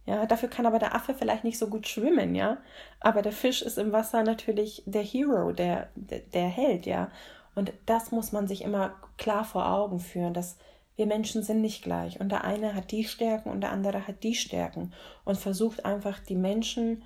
Ja, 0.07 0.27
dafür 0.27 0.49
kann 0.49 0.67
aber 0.67 0.79
der 0.79 0.95
Affe 0.95 1.15
vielleicht 1.15 1.45
nicht 1.45 1.59
so 1.59 1.69
gut 1.69 1.87
schwimmen, 1.87 2.35
ja. 2.35 2.59
Aber 3.01 3.23
der 3.23 3.33
Fisch 3.33 3.63
ist 3.63 3.79
im 3.79 3.93
Wasser 3.93 4.23
natürlich 4.23 4.83
der 4.87 5.03
Hero, 5.03 5.53
der, 5.53 5.89
der, 5.95 6.21
der 6.21 6.49
Held, 6.49 6.87
ja. 6.87 7.11
Und 7.55 7.73
das 7.87 8.11
muss 8.11 8.33
man 8.33 8.49
sich 8.49 8.63
immer 8.63 8.95
klar 9.19 9.45
vor 9.45 9.71
Augen 9.71 10.01
führen, 10.01 10.35
dass 10.35 10.57
wir 10.97 11.07
Menschen 11.07 11.43
sind 11.43 11.61
nicht 11.61 11.83
gleich 11.83 12.21
und 12.21 12.31
der 12.31 12.45
eine 12.45 12.75
hat 12.75 12.91
die 12.91 13.05
Stärken 13.05 13.51
und 13.51 13.63
der 13.63 13.73
andere 13.73 14.07
hat 14.07 14.23
die 14.23 14.35
Stärken 14.35 14.93
und 15.25 15.39
versucht 15.39 15.87
einfach 15.87 16.19
die 16.19 16.37
Menschen, 16.37 17.03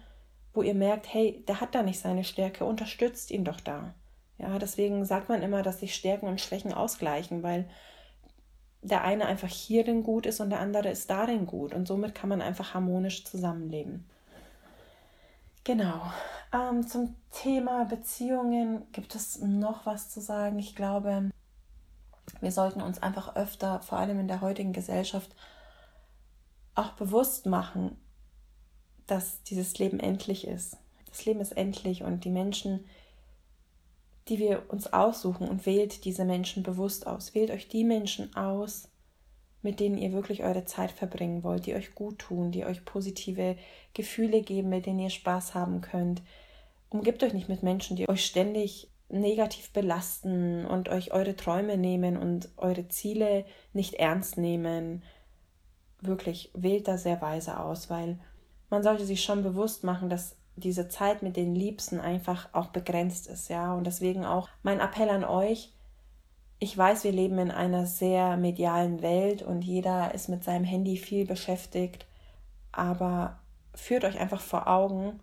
wo 0.53 0.63
ihr 0.63 0.75
merkt, 0.75 1.13
hey, 1.13 1.45
der 1.47 1.61
hat 1.61 1.75
da 1.75 1.83
nicht 1.83 2.01
seine 2.01 2.25
Stärke, 2.25 2.65
unterstützt 2.65 3.31
ihn 3.31 3.45
doch 3.45 3.61
da. 3.61 3.95
Ja, 4.45 4.59
deswegen 4.59 5.07
sagt 5.07 5.31
man 5.31 5.43
immer, 5.43 5.63
dass 5.63 5.81
sich 5.81 5.95
Stärken 5.95 6.27
und 6.27 6.39
Schwächen 6.39 6.75
ausgleichen, 6.75 7.43
weil 7.43 7.67
der 8.83 9.03
eine 9.03 9.25
einfach 9.25 9.49
hierin 9.49 10.03
gut 10.03 10.27
ist 10.27 10.41
und 10.41 10.51
der 10.51 10.61
andere 10.61 10.91
ist 10.91 11.09
darin 11.09 11.47
gut. 11.47 11.73
Und 11.73 11.89
somit 11.89 12.15
kann 12.15 12.29
man 12.29 12.43
einfach 12.43 12.75
harmonisch 12.75 13.25
zusammenleben. 13.25 14.05
Genau. 15.65 16.03
Ähm, 16.53 16.87
zum 16.87 17.17
Thema 17.31 17.87
Beziehungen 17.87 18.83
gibt 18.93 19.15
es 19.15 19.41
noch 19.41 19.87
was 19.87 20.11
zu 20.11 20.21
sagen. 20.21 20.59
Ich 20.59 20.77
glaube, 20.77 21.31
wir 22.43 22.53
sollten 22.53 22.83
uns 22.83 23.03
einfach 23.03 23.35
öfter, 23.37 23.81
vor 23.81 23.97
allem 23.97 24.21
in 24.21 24.29
der 24.29 24.43
heutigen 24.43 24.75
Gesellschaft, 24.75 25.35
auch 26.75 26.91
bewusst 26.91 27.47
machen, 27.47 27.97
dass 29.07 29.43
dieses 29.45 29.79
Leben 29.79 30.01
endlich 30.01 30.47
ist. 30.47 30.77
Das 31.09 31.25
Leben 31.25 31.41
ist 31.41 31.53
endlich 31.53 32.03
und 32.03 32.25
die 32.25 32.31
Menschen, 32.31 32.85
die 34.29 34.39
wir 34.39 34.65
uns 34.69 34.93
aussuchen 34.93 35.49
und 35.49 35.67
wählt 35.67 36.05
diese 36.05 36.25
Menschen 36.25 36.63
bewusst 36.63 37.07
aus. 37.07 37.35
Wählt 37.35 37.51
euch 37.51 37.69
die 37.69 37.85
Menschen 37.85 38.35
aus, 38.37 38.89
mit 39.63 39.81
denen 39.81 39.99
ihr 39.99 40.13
wirklich 40.13 40.45
eure 40.45 40.65
Zeit 40.65 40.93
verbringen 40.93 41.43
wollt, 41.43 41.67
die 41.67 41.75
euch 41.75 41.95
gut 41.95 42.19
tun, 42.19 42.53
die 42.53 42.65
euch 42.65 42.85
positive 42.85 43.57
Gefühle 43.93 44.43
geben, 44.43 44.69
mit 44.69 44.87
denen 44.87 45.01
ihr 45.01 45.11
Spaß 45.11 45.55
haben 45.55 45.81
könnt. 45.81 46.23
Umgebt 46.91 47.23
euch 47.23 47.33
nicht 47.33 47.49
mit 47.49 47.63
Menschen, 47.63 47.97
die 47.97 48.09
euch 48.09 48.25
ständig 48.25 48.89
negativ 49.09 49.71
belasten 49.73 50.65
und 50.65 50.89
euch 50.89 51.13
eure 51.13 51.37
Träume 51.37 51.77
nehmen 51.77 52.17
und 52.17 52.49
eure 52.57 52.89
Ziele 52.89 53.45
nicht 53.73 53.95
ernst 53.95 54.39
nehmen. 54.39 55.03
Wirklich 56.01 56.51
wählt 56.55 56.89
da 56.89 56.99
sehr 56.99 57.21
weise 57.21 57.61
aus, 57.61 57.91
weil 57.91 58.19
man 58.71 58.83
sollte 58.83 59.05
sich 59.05 59.23
schon 59.23 59.43
bewusst 59.43 59.85
machen, 59.85 60.09
dass 60.09 60.37
diese 60.57 60.89
Zeit 60.89 61.23
mit 61.23 61.37
den 61.37 61.55
Liebsten 61.55 62.01
einfach 62.01 62.49
auch 62.53 62.69
begrenzt 62.69 63.27
ist, 63.27 63.49
ja. 63.49 63.75
Und 63.75 63.87
deswegen 63.87 64.25
auch 64.25 64.49
mein 64.63 64.81
Appell 64.81 65.11
an 65.11 65.25
euch. 65.25 65.73
Ich 66.59 66.77
weiß, 66.77 67.05
wir 67.05 67.13
leben 67.13 67.39
in 67.39 67.51
einer 67.51 67.87
sehr 67.87 68.37
medialen 68.37 69.03
Welt 69.03 69.43
und 69.43 69.63
jeder 69.63 70.15
ist 70.15 70.29
mit 70.29 70.45
seinem 70.45 70.65
Handy 70.65 70.97
viel 70.97 71.27
beschäftigt, 71.27 72.07
aber 72.73 73.41
führt 73.75 74.05
euch 74.05 74.19
einfach 74.19 74.41
vor 74.41 74.69
Augen, 74.69 75.21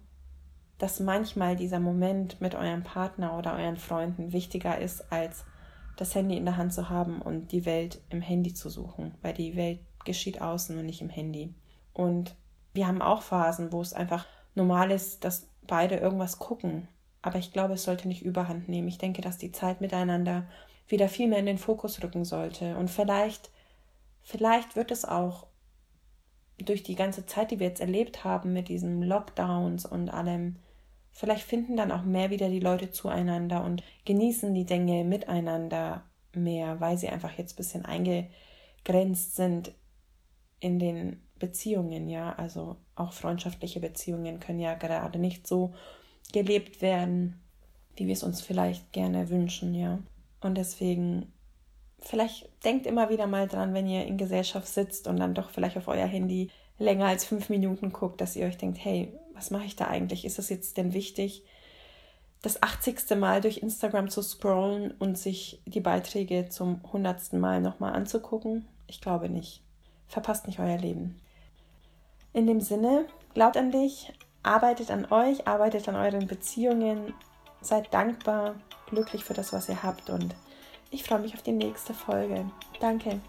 dass 0.78 1.00
manchmal 1.00 1.56
dieser 1.56 1.80
Moment 1.80 2.42
mit 2.42 2.56
eurem 2.56 2.84
Partner 2.84 3.38
oder 3.38 3.56
euren 3.56 3.78
Freunden 3.78 4.34
wichtiger 4.34 4.78
ist, 4.80 5.12
als 5.12 5.46
das 5.96 6.16
Handy 6.16 6.38
in 6.38 6.46
der 6.46 6.58
Hand 6.58 6.74
zu 6.74 6.90
haben 6.90 7.22
und 7.22 7.52
die 7.52 7.66
Welt 7.66 8.02
im 8.10 8.22
Handy 8.22 8.54
zu 8.54 8.70
suchen, 8.70 9.14
weil 9.22 9.34
die 9.34 9.56
Welt 9.56 9.80
geschieht 10.04 10.42
außen 10.42 10.78
und 10.78 10.86
nicht 10.86 11.02
im 11.02 11.10
Handy. 11.10 11.54
Und 11.94 12.36
wir 12.74 12.88
haben 12.88 13.02
auch 13.02 13.22
Phasen, 13.22 13.72
wo 13.72 13.82
es 13.82 13.94
einfach 13.94 14.26
normal 14.56 14.92
ist, 14.92 15.24
dass 15.24 15.48
beide 15.68 15.96
irgendwas 15.96 16.40
gucken. 16.40 16.88
Aber 17.22 17.38
ich 17.38 17.54
glaube, 17.54 17.76
es 17.76 17.84
sollte 17.84 18.08
nicht 18.08 18.24
überhand 18.24 18.68
nehmen. 18.68 18.88
Ich 18.88 18.98
denke, 18.98 19.22
dass 19.22 19.38
die 19.38 19.52
Zeit 19.52 19.82
miteinander 19.82 20.48
wieder 20.88 21.08
viel 21.08 21.28
mehr 21.28 21.40
in 21.40 21.46
den 21.46 21.58
Fokus 21.58 22.02
rücken 22.04 22.26
sollte. 22.26 22.76
Und 22.78 22.90
vielleicht, 22.90 23.52
vielleicht 24.22 24.76
wird 24.76 24.92
es 24.92 25.06
auch 25.06 25.48
durch 26.58 26.84
die 26.84 26.96
ganze 26.96 27.26
Zeit, 27.26 27.52
die 27.52 27.60
wir 27.60 27.68
jetzt 27.68 27.82
erlebt 27.82 28.24
haben 28.24 28.54
mit 28.54 28.68
diesen 28.68 29.02
Lockdowns 29.02 29.86
und 29.86 30.10
allem, 30.10 30.58
vielleicht 31.12 31.44
finden 31.44 31.78
dann 31.78 31.92
auch 31.92 32.04
mehr 32.04 32.30
wieder 32.30 32.50
die 32.50 32.60
Leute 32.60 32.92
zueinander 32.92 33.64
und 33.64 33.84
genießen 34.06 34.54
die 34.54 34.66
Dinge 34.66 35.04
miteinander 35.04 36.04
mehr, 36.34 36.80
weil 36.80 36.98
sie 36.98 37.10
einfach 37.10 37.38
jetzt 37.38 37.54
ein 37.54 37.58
bisschen 37.58 37.86
eingegrenzt 37.86 39.36
sind 39.36 39.72
in 40.60 40.80
den 40.80 41.22
Beziehungen, 41.42 42.08
ja, 42.08 42.34
also 42.34 42.78
auch 42.96 43.12
freundschaftliche 43.12 43.82
Beziehungen 43.82 44.40
können 44.40 44.60
ja 44.60 44.76
gerade 44.76 45.20
nicht 45.20 45.46
so 45.46 45.74
gelebt 46.32 46.82
werden, 46.82 47.42
wie 47.98 48.08
wir 48.08 48.14
es 48.14 48.24
uns 48.24 48.42
vielleicht 48.42 48.94
gerne 48.94 49.30
wünschen, 49.30 49.76
ja. 49.76 50.00
Und 50.40 50.56
deswegen, 50.56 51.34
vielleicht 52.00 52.50
denkt 52.64 52.86
immer 52.86 53.10
wieder 53.10 53.28
mal 53.28 53.48
dran, 53.48 53.74
wenn 53.74 53.88
ihr 53.88 54.06
in 54.06 54.18
Gesellschaft 54.18 54.68
sitzt 54.68 55.08
und 55.08 55.18
dann 55.18 55.34
doch 55.34 55.50
vielleicht 55.50 55.78
auf 55.78 55.90
euer 55.90 56.08
Handy 56.08 56.50
länger 56.80 57.08
als 57.08 57.26
fünf 57.26 57.50
Minuten 57.50 57.92
guckt, 57.92 58.22
dass 58.22 58.36
ihr 58.36 58.46
euch 58.46 58.58
denkt, 58.58 58.84
hey, 58.84 59.14
was 59.34 59.52
mache 59.52 59.66
ich 59.66 59.76
da 59.76 59.88
eigentlich? 59.88 60.24
Ist 60.24 60.40
es 60.40 60.50
jetzt 60.50 60.78
denn 60.78 60.94
wichtig, 60.94 61.44
das 62.42 62.64
80. 62.64 63.18
Mal 63.18 63.42
durch 63.42 63.58
Instagram 63.58 64.10
zu 64.10 64.22
scrollen 64.22 64.92
und 64.92 65.18
sich 65.18 65.62
die 65.66 65.80
Beiträge 65.80 66.50
zum 66.50 66.82
100. 66.86 67.34
Mal 67.34 67.62
nochmal 67.62 67.94
anzugucken? 67.94 68.66
Ich 68.88 69.00
glaube 69.00 69.30
nicht. 69.30 69.62
Verpasst 70.08 70.48
nicht 70.48 70.60
euer 70.60 70.78
Leben. 70.78 71.20
In 72.34 72.48
dem 72.48 72.62
Sinne, 72.62 73.06
glaubt 73.34 73.58
an 73.58 73.72
dich, 73.72 74.14
arbeitet 74.44 74.90
an 74.90 75.12
euch, 75.12 75.48
arbeitet 75.48 75.88
an 75.90 75.96
euren 75.96 76.28
Beziehungen, 76.28 77.14
seid 77.62 77.94
dankbar, 77.94 78.56
glücklich 78.88 79.24
für 79.24 79.34
das, 79.34 79.54
was 79.54 79.70
ihr 79.70 79.84
habt 79.84 80.10
und 80.10 80.36
ich 80.92 81.04
freue 81.04 81.20
mich 81.20 81.34
auf 81.34 81.42
die 81.42 81.52
nächste 81.52 81.94
Folge. 81.94 82.50
Danke. 82.80 83.22